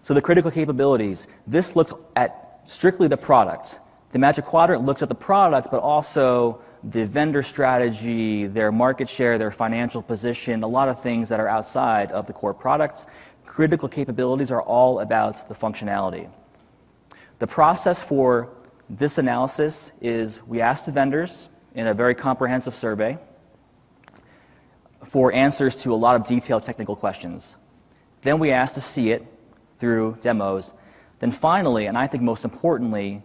So 0.02 0.14
the 0.14 0.22
critical 0.22 0.50
capabilities, 0.50 1.26
this 1.46 1.76
looks 1.76 1.92
at 2.14 2.60
strictly 2.64 3.08
the 3.08 3.16
product. 3.16 3.80
The 4.12 4.18
Magic 4.18 4.44
Quadrant 4.44 4.84
looks 4.84 5.02
at 5.02 5.08
the 5.08 5.14
product, 5.14 5.68
but 5.70 5.80
also 5.80 6.62
the 6.84 7.04
vendor 7.04 7.42
strategy, 7.42 8.46
their 8.46 8.70
market 8.70 9.08
share, 9.08 9.38
their 9.38 9.50
financial 9.50 10.02
position, 10.02 10.62
a 10.62 10.66
lot 10.66 10.88
of 10.88 11.00
things 11.00 11.28
that 11.28 11.40
are 11.40 11.48
outside 11.48 12.12
of 12.12 12.26
the 12.26 12.32
core 12.32 12.54
products. 12.54 13.06
Critical 13.44 13.88
capabilities 13.88 14.50
are 14.50 14.62
all 14.62 15.00
about 15.00 15.48
the 15.48 15.54
functionality. 15.54 16.30
The 17.38 17.46
process 17.46 18.02
for 18.02 18.48
this 18.88 19.18
analysis 19.18 19.92
is 20.00 20.42
we 20.46 20.60
ask 20.60 20.84
the 20.84 20.92
vendors 20.92 21.48
in 21.74 21.86
a 21.86 21.94
very 21.94 22.14
comprehensive 22.14 22.74
survey 22.74 23.18
for 25.04 25.32
answers 25.32 25.76
to 25.76 25.92
a 25.92 25.96
lot 25.96 26.16
of 26.16 26.24
detailed 26.24 26.62
technical 26.62 26.96
questions. 26.96 27.56
Then 28.22 28.38
we 28.38 28.50
ask 28.50 28.74
to 28.74 28.80
see 28.80 29.10
it 29.10 29.24
through 29.78 30.18
demos. 30.20 30.72
Then 31.18 31.30
finally, 31.30 31.86
and 31.86 31.96
I 31.96 32.06
think 32.06 32.22
most 32.22 32.44
importantly, 32.44 33.22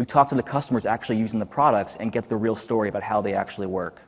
we 0.00 0.06
talk 0.06 0.30
to 0.30 0.34
the 0.34 0.42
customers 0.42 0.86
actually 0.86 1.18
using 1.18 1.38
the 1.38 1.44
products 1.44 1.96
and 1.96 2.10
get 2.10 2.26
the 2.26 2.34
real 2.34 2.56
story 2.56 2.88
about 2.88 3.02
how 3.02 3.20
they 3.20 3.34
actually 3.34 3.66
work. 3.66 4.00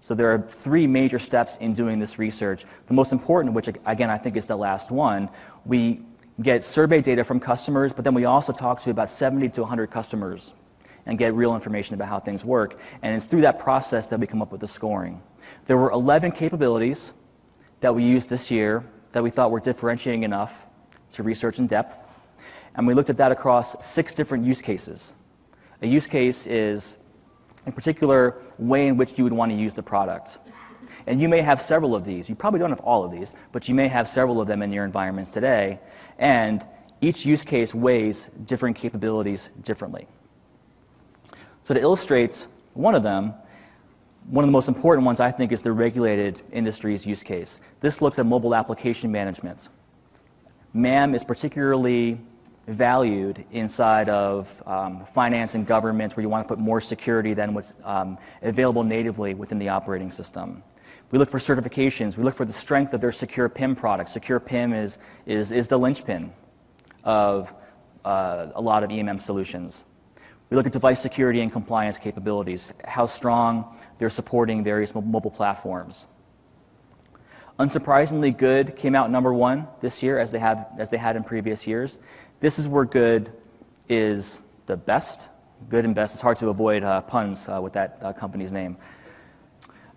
So 0.00 0.12
there 0.12 0.32
are 0.32 0.40
three 0.40 0.88
major 0.88 1.20
steps 1.20 1.56
in 1.60 1.72
doing 1.72 2.00
this 2.00 2.18
research. 2.18 2.64
The 2.88 2.94
most 2.94 3.12
important, 3.12 3.54
which 3.54 3.68
again 3.68 4.10
I 4.10 4.18
think 4.18 4.36
is 4.36 4.44
the 4.44 4.56
last 4.56 4.90
one, 4.90 5.30
we 5.64 6.02
get 6.42 6.64
survey 6.64 7.00
data 7.00 7.22
from 7.22 7.38
customers, 7.38 7.92
but 7.92 8.02
then 8.02 8.12
we 8.12 8.24
also 8.24 8.52
talk 8.52 8.80
to 8.80 8.90
about 8.90 9.08
70 9.08 9.50
to 9.50 9.60
100 9.60 9.88
customers 9.88 10.52
and 11.06 11.16
get 11.16 11.32
real 11.32 11.54
information 11.54 11.94
about 11.94 12.08
how 12.08 12.18
things 12.18 12.44
work. 12.44 12.80
And 13.02 13.14
it's 13.14 13.26
through 13.26 13.42
that 13.42 13.60
process 13.60 14.04
that 14.06 14.18
we 14.18 14.26
come 14.26 14.42
up 14.42 14.50
with 14.50 14.60
the 14.60 14.66
scoring. 14.66 15.22
There 15.66 15.78
were 15.78 15.92
11 15.92 16.32
capabilities 16.32 17.12
that 17.82 17.94
we 17.94 18.02
used 18.02 18.28
this 18.28 18.50
year 18.50 18.84
that 19.12 19.22
we 19.22 19.30
thought 19.30 19.52
were 19.52 19.60
differentiating 19.60 20.24
enough 20.24 20.66
to 21.12 21.22
research 21.22 21.60
in 21.60 21.68
depth. 21.68 22.02
And 22.74 22.84
we 22.84 22.94
looked 22.94 23.10
at 23.10 23.16
that 23.18 23.30
across 23.30 23.76
six 23.78 24.12
different 24.12 24.44
use 24.44 24.60
cases. 24.60 25.14
A 25.82 25.86
use 25.86 26.06
case 26.06 26.46
is 26.46 26.96
a 27.66 27.72
particular 27.72 28.40
way 28.58 28.88
in 28.88 28.96
which 28.96 29.18
you 29.18 29.24
would 29.24 29.32
want 29.32 29.52
to 29.52 29.58
use 29.58 29.74
the 29.74 29.82
product. 29.82 30.38
And 31.06 31.20
you 31.20 31.28
may 31.28 31.40
have 31.40 31.60
several 31.60 31.94
of 31.94 32.04
these. 32.04 32.28
You 32.28 32.34
probably 32.34 32.60
don't 32.60 32.70
have 32.70 32.80
all 32.80 33.04
of 33.04 33.12
these, 33.12 33.32
but 33.52 33.68
you 33.68 33.74
may 33.74 33.88
have 33.88 34.08
several 34.08 34.40
of 34.40 34.46
them 34.46 34.62
in 34.62 34.72
your 34.72 34.84
environments 34.84 35.30
today. 35.30 35.80
And 36.18 36.64
each 37.00 37.26
use 37.26 37.44
case 37.44 37.74
weighs 37.74 38.28
different 38.44 38.76
capabilities 38.76 39.50
differently. 39.62 40.06
So, 41.62 41.74
to 41.74 41.80
illustrate 41.80 42.46
one 42.74 42.94
of 42.94 43.02
them, 43.02 43.34
one 44.30 44.44
of 44.44 44.48
the 44.48 44.52
most 44.52 44.68
important 44.68 45.04
ones 45.04 45.20
I 45.20 45.30
think 45.30 45.52
is 45.52 45.60
the 45.60 45.72
regulated 45.72 46.42
industries 46.52 47.06
use 47.06 47.22
case. 47.22 47.60
This 47.80 48.00
looks 48.00 48.18
at 48.18 48.26
mobile 48.26 48.54
application 48.54 49.12
management. 49.12 49.68
MAM 50.72 51.14
is 51.14 51.22
particularly 51.22 52.20
valued 52.66 53.44
inside 53.52 54.08
of 54.08 54.62
um, 54.66 55.04
finance 55.04 55.54
and 55.54 55.66
governments 55.66 56.16
where 56.16 56.22
you 56.22 56.28
want 56.28 56.46
to 56.46 56.48
put 56.48 56.58
more 56.58 56.80
security 56.80 57.32
than 57.32 57.54
what's 57.54 57.74
um, 57.84 58.18
available 58.42 58.82
natively 58.82 59.34
within 59.34 59.58
the 59.58 59.68
operating 59.68 60.10
system. 60.10 60.62
We 61.12 61.18
look 61.18 61.30
for 61.30 61.38
certifications. 61.38 62.16
We 62.16 62.24
look 62.24 62.34
for 62.34 62.44
the 62.44 62.52
strength 62.52 62.92
of 62.92 63.00
their 63.00 63.12
Secure 63.12 63.48
PIM 63.48 63.76
product. 63.76 64.10
Secure 64.10 64.40
PIM 64.40 64.72
is, 64.72 64.98
is, 65.24 65.52
is 65.52 65.68
the 65.68 65.78
linchpin 65.78 66.32
of 67.04 67.54
uh, 68.04 68.48
a 68.54 68.60
lot 68.60 68.82
of 68.82 68.90
EMM 68.90 69.20
solutions. 69.20 69.84
We 70.50 70.56
look 70.56 70.66
at 70.66 70.72
device 70.72 71.00
security 71.00 71.40
and 71.40 71.52
compliance 71.52 71.98
capabilities, 71.98 72.72
how 72.84 73.06
strong 73.06 73.76
they're 73.98 74.10
supporting 74.10 74.64
various 74.64 74.94
mobile 74.94 75.30
platforms. 75.30 76.06
Unsurprisingly, 77.58 78.36
good 78.36 78.76
came 78.76 78.94
out 78.94 79.10
number 79.10 79.32
one 79.32 79.66
this 79.80 80.02
year, 80.02 80.18
as 80.18 80.30
they, 80.30 80.38
have, 80.38 80.66
as 80.78 80.90
they 80.90 80.98
had 80.98 81.16
in 81.16 81.24
previous 81.24 81.66
years. 81.66 81.96
This 82.40 82.58
is 82.58 82.68
where 82.68 82.84
good 82.84 83.32
is 83.88 84.42
the 84.66 84.76
best. 84.76 85.28
Good 85.70 85.84
and 85.84 85.94
best. 85.94 86.14
It's 86.14 86.22
hard 86.22 86.36
to 86.38 86.48
avoid 86.48 86.82
uh, 86.82 87.00
puns 87.02 87.48
uh, 87.48 87.60
with 87.62 87.72
that 87.72 87.98
uh, 88.02 88.12
company's 88.12 88.52
name. 88.52 88.76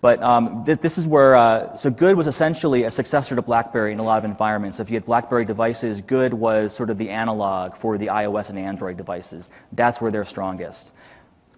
But 0.02 0.24
um, 0.24 0.64
th- 0.64 0.80
this 0.80 0.98
is 0.98 1.06
where, 1.06 1.36
uh, 1.36 1.76
so 1.76 1.90
Good 1.90 2.16
was 2.16 2.28
essentially 2.28 2.86
a 2.86 2.92
successor 2.92 3.36
to 3.36 3.42
BlackBerry 3.42 3.92
in 3.92 4.00
a 4.00 4.04
lot 4.04 4.18
of 4.18 4.24
environments. 4.24 4.78
So 4.78 4.84
if 4.84 4.90
you 4.90 4.96
had 4.96 5.04
BlackBerry 5.04 5.44
devices, 5.44 6.02
Good 6.02 6.34
was 6.34 6.74
sort 6.74 6.90
of 6.90 6.98
the 6.98 7.10
analog 7.10 7.76
for 7.76 7.98
the 7.98 8.08
iOS 8.08 8.50
and 8.50 8.58
Android 8.58 8.96
devices. 8.96 9.50
That's 9.74 10.00
where 10.00 10.10
they're 10.10 10.24
strongest. 10.24 10.94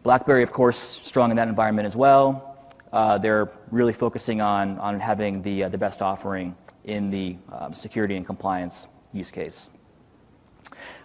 BlackBerry, 0.02 0.42
of 0.42 0.52
course, 0.52 0.80
strong 0.80 1.30
in 1.30 1.38
that 1.38 1.48
environment 1.48 1.86
as 1.86 1.96
well. 1.96 2.68
Uh, 2.92 3.20
they're 3.20 3.52
really 3.70 3.94
focusing 3.94 4.42
on, 4.42 4.80
on 4.80 5.00
having 5.00 5.44
the, 5.44 5.66
uh, 5.66 5.70
the 5.70 5.78
best 5.78 6.02
offering 6.02 6.56
in 6.86 7.12
the 7.12 7.38
um, 7.52 7.76
security 7.76 8.16
and 8.16 8.26
compliance 8.26 8.88
use 9.14 9.30
case. 9.30 9.70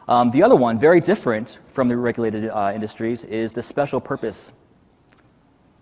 Um, 0.08 0.30
the 0.30 0.42
other 0.42 0.54
one, 0.54 0.78
very 0.78 1.00
different 1.00 1.58
from 1.72 1.88
the 1.88 1.96
regulated 1.96 2.48
uh, 2.48 2.72
industries, 2.74 3.24
is 3.24 3.52
the 3.52 3.62
special 3.62 4.00
purpose 4.00 4.52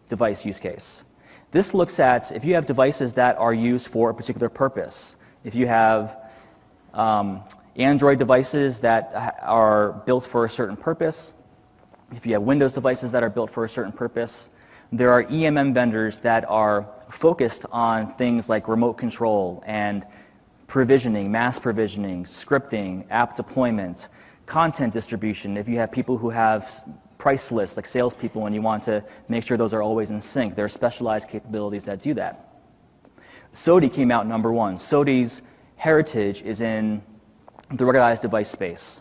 device 0.09 0.47
use 0.47 0.59
case. 0.59 1.05
This 1.51 1.75
looks 1.75 2.01
at 2.01 2.33
if 2.33 2.45
you 2.45 2.55
have 2.55 2.65
devices 2.67 3.13
that 3.15 3.37
are 3.37 3.53
used 3.53 3.89
for 3.89 4.11
a 4.11 4.15
particular 4.15 4.49
purpose. 4.49 5.17
If 5.45 5.55
you 5.55 5.67
have 5.67 6.17
um, 6.95 7.43
Android 7.77 8.19
devices 8.19 8.81
that 8.81 9.39
are 9.43 9.93
built 10.07 10.25
for 10.25 10.47
a 10.47 10.51
certain 10.51 10.77
purpose, 10.77 11.35
if 12.13 12.25
you 12.25 12.33
have 12.33 12.43
Windows 12.43 12.73
devices 12.73 13.13
that 13.13 13.23
are 13.23 13.31
built 13.31 13.51
for 13.51 13.65
a 13.65 13.69
certain 13.69 13.93
purpose, 13.93 14.49
there 14.91 15.11
are 15.11 15.25
EMM 15.25 15.75
vendors 15.75 16.19
that 16.21 16.49
are 16.49 16.89
focused 17.11 17.67
on 17.73 18.13
things 18.15 18.49
like 18.49 18.69
remote 18.69 18.95
control 18.95 19.63
and 19.67 20.07
provisioning, 20.67 21.31
mass 21.31 21.59
provisioning, 21.59 22.25
scripting, 22.25 23.05
app 23.11 23.37
deployment, 23.37 24.09
content 24.47 24.93
distribution. 24.93 25.57
If 25.57 25.69
you 25.69 25.79
have 25.79 25.93
people 25.93 26.17
who 26.17 26.31
have 26.31 26.83
price 27.19 27.53
lists, 27.53 27.77
like 27.77 27.87
salespeople, 27.87 28.47
and 28.47 28.55
you 28.55 28.63
want 28.63 28.83
to 28.85 29.05
make 29.29 29.47
sure 29.47 29.57
those 29.57 29.75
are 29.75 29.83
always 29.83 30.11
in 30.11 30.21
sync, 30.21 30.55
there 30.55 30.65
are 30.65 30.69
specialized 30.69 31.29
capabilities 31.29 31.85
that 31.85 32.01
do 32.01 32.15
that. 32.15 32.55
SOTI 33.53 33.89
came 33.89 34.11
out 34.11 34.27
number 34.27 34.53
one. 34.53 34.77
SOTI's 34.77 35.43
heritage 35.77 36.43
is 36.43 36.61
in 36.61 37.03
the 37.71 37.85
ruggedized 37.85 38.21
device 38.21 38.51
space. 38.51 39.01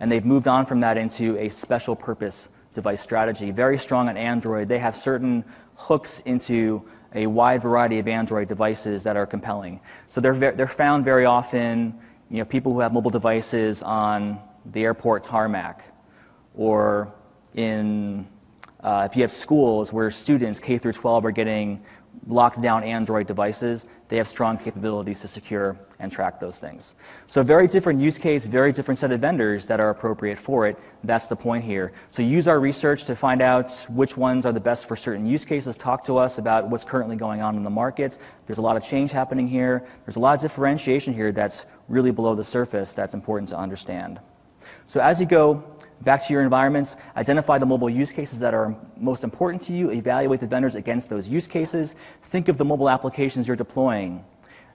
And 0.00 0.10
they've 0.10 0.24
moved 0.24 0.48
on 0.48 0.66
from 0.66 0.80
that 0.80 0.98
into 0.98 1.38
a 1.38 1.48
special 1.48 1.94
purpose 1.94 2.48
device 2.72 3.00
strategy. 3.00 3.52
Very 3.52 3.78
strong 3.78 4.08
on 4.08 4.16
Android. 4.16 4.68
They 4.68 4.80
have 4.80 4.96
certain 4.96 5.44
hooks 5.76 6.20
into 6.20 6.84
a 7.14 7.26
wide 7.26 7.62
variety 7.62 7.98
of 7.98 8.08
Android 8.08 8.48
devices 8.48 9.02
that 9.04 9.16
are 9.16 9.26
compelling. 9.26 9.80
So 10.08 10.20
they're, 10.20 10.52
they're 10.52 10.66
found 10.66 11.04
very 11.04 11.24
often, 11.24 11.98
you 12.30 12.38
know, 12.38 12.44
people 12.44 12.72
who 12.72 12.80
have 12.80 12.92
mobile 12.92 13.10
devices 13.10 13.82
on 13.82 14.40
the 14.72 14.84
airport 14.84 15.24
tarmac 15.24 15.84
or 16.54 17.12
in, 17.54 18.26
uh, 18.80 19.06
if 19.10 19.16
you 19.16 19.22
have 19.22 19.32
schools 19.32 19.92
where 19.92 20.10
students 20.10 20.58
K 20.58 20.78
through 20.78 20.92
12 20.92 21.24
are 21.24 21.30
getting 21.30 21.82
locked 22.26 22.60
down 22.62 22.82
Android 22.84 23.26
devices, 23.26 23.86
they 24.08 24.16
have 24.16 24.28
strong 24.28 24.56
capabilities 24.56 25.20
to 25.20 25.28
secure 25.28 25.76
and 25.98 26.10
track 26.10 26.40
those 26.40 26.58
things. 26.58 26.94
So 27.26 27.42
very 27.42 27.66
different 27.66 28.00
use 28.00 28.18
case, 28.18 28.46
very 28.46 28.72
different 28.72 28.98
set 28.98 29.12
of 29.12 29.20
vendors 29.20 29.66
that 29.66 29.80
are 29.80 29.90
appropriate 29.90 30.38
for 30.38 30.66
it. 30.66 30.78
That's 31.04 31.26
the 31.26 31.36
point 31.36 31.64
here. 31.64 31.92
So 32.10 32.22
use 32.22 32.48
our 32.48 32.60
research 32.60 33.04
to 33.06 33.16
find 33.16 33.42
out 33.42 33.86
which 33.88 34.16
ones 34.16 34.46
are 34.46 34.52
the 34.52 34.60
best 34.60 34.86
for 34.88 34.96
certain 34.96 35.26
use 35.26 35.44
cases. 35.44 35.76
Talk 35.76 36.04
to 36.04 36.16
us 36.16 36.38
about 36.38 36.68
what's 36.68 36.84
currently 36.84 37.16
going 37.16 37.40
on 37.40 37.56
in 37.56 37.62
the 37.62 37.70
markets. 37.70 38.18
There's 38.46 38.58
a 38.58 38.62
lot 38.62 38.76
of 38.76 38.82
change 38.82 39.10
happening 39.10 39.46
here. 39.46 39.84
There's 40.04 40.16
a 40.16 40.20
lot 40.20 40.34
of 40.34 40.40
differentiation 40.40 41.14
here 41.14 41.32
that's 41.32 41.66
really 41.88 42.10
below 42.10 42.34
the 42.34 42.44
surface 42.44 42.92
that's 42.92 43.14
important 43.14 43.48
to 43.50 43.58
understand. 43.58 44.20
So 44.86 45.00
as 45.00 45.20
you 45.20 45.26
go 45.26 45.64
back 46.02 46.24
to 46.26 46.32
your 46.32 46.42
environments, 46.42 46.96
identify 47.16 47.58
the 47.58 47.66
mobile 47.66 47.90
use 47.90 48.12
cases 48.12 48.40
that 48.40 48.54
are 48.54 48.76
most 48.96 49.24
important 49.24 49.62
to 49.62 49.72
you, 49.72 49.90
evaluate 49.90 50.40
the 50.40 50.46
vendors 50.46 50.74
against 50.74 51.08
those 51.08 51.28
use 51.28 51.48
cases, 51.48 51.94
think 52.24 52.48
of 52.48 52.58
the 52.58 52.64
mobile 52.64 52.88
applications 52.88 53.48
you're 53.48 53.56
deploying. 53.56 54.24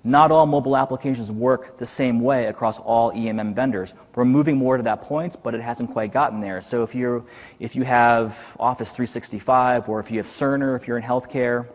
Not 0.03 0.31
all 0.31 0.45
mobile 0.45 0.77
applications 0.77 1.29
work 1.29 1.77
the 1.77 1.85
same 1.85 2.21
way 2.21 2.45
across 2.45 2.79
all 2.79 3.11
EMM 3.11 3.53
vendors. 3.53 3.93
We're 4.15 4.23
moving 4.23 4.57
more 4.57 4.77
to 4.77 4.83
that 4.83 5.01
point, 5.01 5.35
but 5.43 5.53
it 5.53 5.59
hasn't 5.59 5.91
quite 5.91 6.13
gotten 6.13 6.39
there. 6.39 6.61
So 6.61 6.83
if, 6.83 6.95
you 6.95 7.25
if 7.59 7.75
you 7.75 7.83
have 7.83 8.37
Office 8.57 8.91
365, 8.91 9.89
or 9.89 9.99
if 9.99 10.09
you 10.09 10.17
have 10.17 10.25
Cerner, 10.25 10.77
if 10.77 10.87
you're 10.87 10.97
in 10.97 11.03
healthcare, 11.03 11.67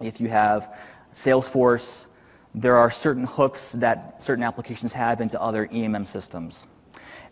if 0.00 0.20
you 0.20 0.28
have 0.28 0.78
Salesforce, 1.12 2.06
there 2.54 2.76
are 2.76 2.90
certain 2.90 3.24
hooks 3.24 3.72
that 3.72 4.22
certain 4.22 4.44
applications 4.44 4.92
have 4.92 5.20
into 5.20 5.40
other 5.40 5.66
EMM 5.66 6.06
systems. 6.06 6.66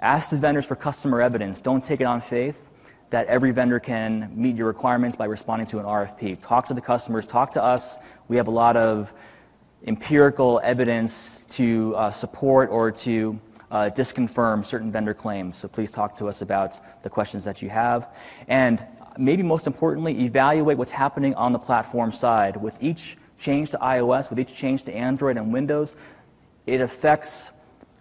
Ask 0.01 0.31
the 0.31 0.37
vendors 0.37 0.65
for 0.65 0.77
customer 0.77 1.21
evidence. 1.21 1.61
Don't 1.61 1.83
take 1.83 2.01
it 2.01 2.05
on 2.05 2.21
faith 2.21 2.71
that 3.11 3.27
every 3.29 3.53
vendor 3.53 3.79
can 3.79 4.31
meet 4.35 4.57
your 4.57 4.67
requirements 4.67 5.17
by 5.17 5.27
responding 5.27 5.67
to 5.69 5.79
an 5.79 5.85
RFP. 5.85 6.41
Talk 6.41 6.67
to 6.67 6.75
the 6.75 6.81
customers, 6.81 7.25
talk 7.25 7.53
to 7.53 7.63
us. 7.63 7.99
We 8.29 8.37
have 8.37 8.49
a 8.49 8.51
lot 8.51 8.77
of 8.77 9.13
empirical 9.87 10.61
evidence 10.65 11.45
to 11.51 11.95
uh, 11.97 12.11
support 12.11 12.69
or 12.71 12.91
to 12.91 13.39
uh, 13.71 13.91
disconfirm 13.95 14.65
certain 14.65 14.91
vendor 14.91 15.15
claims. 15.15 15.57
So 15.57 15.69
please 15.69 15.91
talk 15.91 16.17
to 16.19 16.29
us 16.29 16.43
about 16.43 17.03
the 17.03 17.11
questions 17.11 17.45
that 17.45 17.63
you 17.63 17.69
have. 17.71 18.15
And 18.49 18.85
maybe 19.19 19.43
most 19.43 19.67
importantly, 19.67 20.25
evaluate 20.25 20.77
what's 20.77 20.91
happening 20.91 21.35
on 21.35 21.53
the 21.53 21.59
platform 21.59 22.13
side. 22.13 22.57
With 22.57 22.77
each 22.83 23.17
change 23.39 23.71
to 23.71 23.79
iOS, 23.79 24.31
with 24.31 24.41
each 24.41 24.55
change 24.55 24.83
to 24.85 24.95
Android 24.95 25.37
and 25.37 25.53
Windows, 25.53 25.95
it 26.67 26.81
affects 26.81 27.53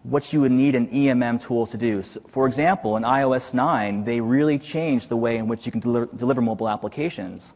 what 0.05 0.31
you 0.31 0.41
would 0.41 0.51
need 0.51 0.75
an 0.75 0.87
EMM 0.87 1.41
tool 1.41 1.65
to 1.65 1.77
do. 1.77 2.01
So 2.03 2.21
for 2.27 2.45
example, 2.45 2.95
in 2.95 3.03
iOS 3.03 3.55
9, 3.55 4.03
they 4.03 4.21
really 4.21 4.59
changed 4.59 5.09
the 5.09 5.17
way 5.17 5.37
in 5.37 5.47
which 5.47 5.65
you 5.65 5.71
can 5.71 5.81
deliver, 5.81 6.05
deliver 6.15 6.41
mobile 6.41 6.69
applications. 6.69 7.53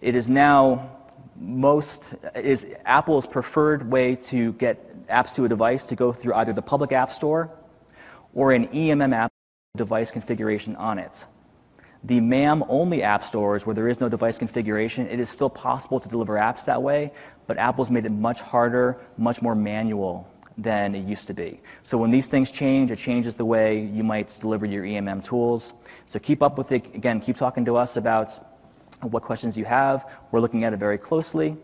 It 0.00 0.14
is 0.14 0.30
now 0.30 0.96
most 1.36 2.14
is 2.34 2.64
Apple's 2.86 3.26
preferred 3.26 3.90
way 3.90 4.16
to 4.16 4.52
get 4.54 5.06
apps 5.08 5.34
to 5.34 5.44
a 5.44 5.48
device 5.48 5.84
to 5.84 5.96
go 5.96 6.10
through 6.12 6.34
either 6.34 6.52
the 6.54 6.62
public 6.62 6.92
app 6.92 7.12
store 7.12 7.50
or 8.32 8.52
an 8.52 8.68
EMM 8.68 9.14
app 9.14 9.30
device 9.76 10.10
configuration 10.10 10.74
on 10.76 10.98
it. 10.98 11.26
The 12.04 12.20
MAM 12.20 12.64
only 12.68 13.02
app 13.02 13.24
stores 13.24 13.66
where 13.66 13.74
there 13.74 13.88
is 13.88 14.00
no 14.00 14.08
device 14.08 14.38
configuration, 14.38 15.06
it 15.06 15.20
is 15.20 15.28
still 15.28 15.50
possible 15.50 16.00
to 16.00 16.08
deliver 16.08 16.34
apps 16.34 16.64
that 16.64 16.82
way, 16.82 17.12
but 17.46 17.58
Apple's 17.58 17.90
made 17.90 18.06
it 18.06 18.12
much 18.12 18.40
harder, 18.40 19.00
much 19.18 19.42
more 19.42 19.54
manual 19.54 20.31
than 20.58 20.94
it 20.94 21.04
used 21.06 21.26
to 21.28 21.34
be. 21.34 21.60
So 21.82 21.98
when 21.98 22.10
these 22.10 22.26
things 22.26 22.50
change, 22.50 22.90
it 22.90 22.98
changes 22.98 23.34
the 23.34 23.44
way 23.44 23.80
you 23.80 24.04
might 24.04 24.36
deliver 24.40 24.66
your 24.66 24.84
EMM 24.84 25.24
tools. 25.24 25.72
So 26.06 26.18
keep 26.18 26.42
up 26.42 26.58
with 26.58 26.72
it. 26.72 26.94
Again, 26.94 27.20
keep 27.20 27.36
talking 27.36 27.64
to 27.64 27.76
us 27.76 27.96
about 27.96 28.38
what 29.00 29.22
questions 29.22 29.56
you 29.56 29.64
have. 29.64 30.10
We're 30.30 30.40
looking 30.40 30.64
at 30.64 30.72
it 30.72 30.78
very 30.78 30.98
closely. 30.98 31.56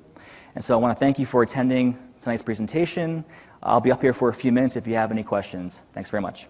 And 0.55 0.65
so 0.65 0.75
I 0.75 0.81
want 0.81 0.97
to 0.97 0.99
thank 0.99 1.19
you 1.19 1.27
for 1.27 1.43
attending 1.43 1.99
tonight's 2.21 2.43
presentation. 2.43 3.25
I'll 3.63 3.81
be 3.81 3.93
up 3.93 4.03
here 4.03 4.13
for 4.13 4.29
a 4.29 4.35
few 4.35 4.53
minutes 4.53 4.77
if 4.77 4.87
you 4.87 4.95
have 4.95 5.13
any 5.13 5.23
questions. 5.23 5.81
Thanks 5.93 6.11
very 6.11 6.23
much. 6.23 6.49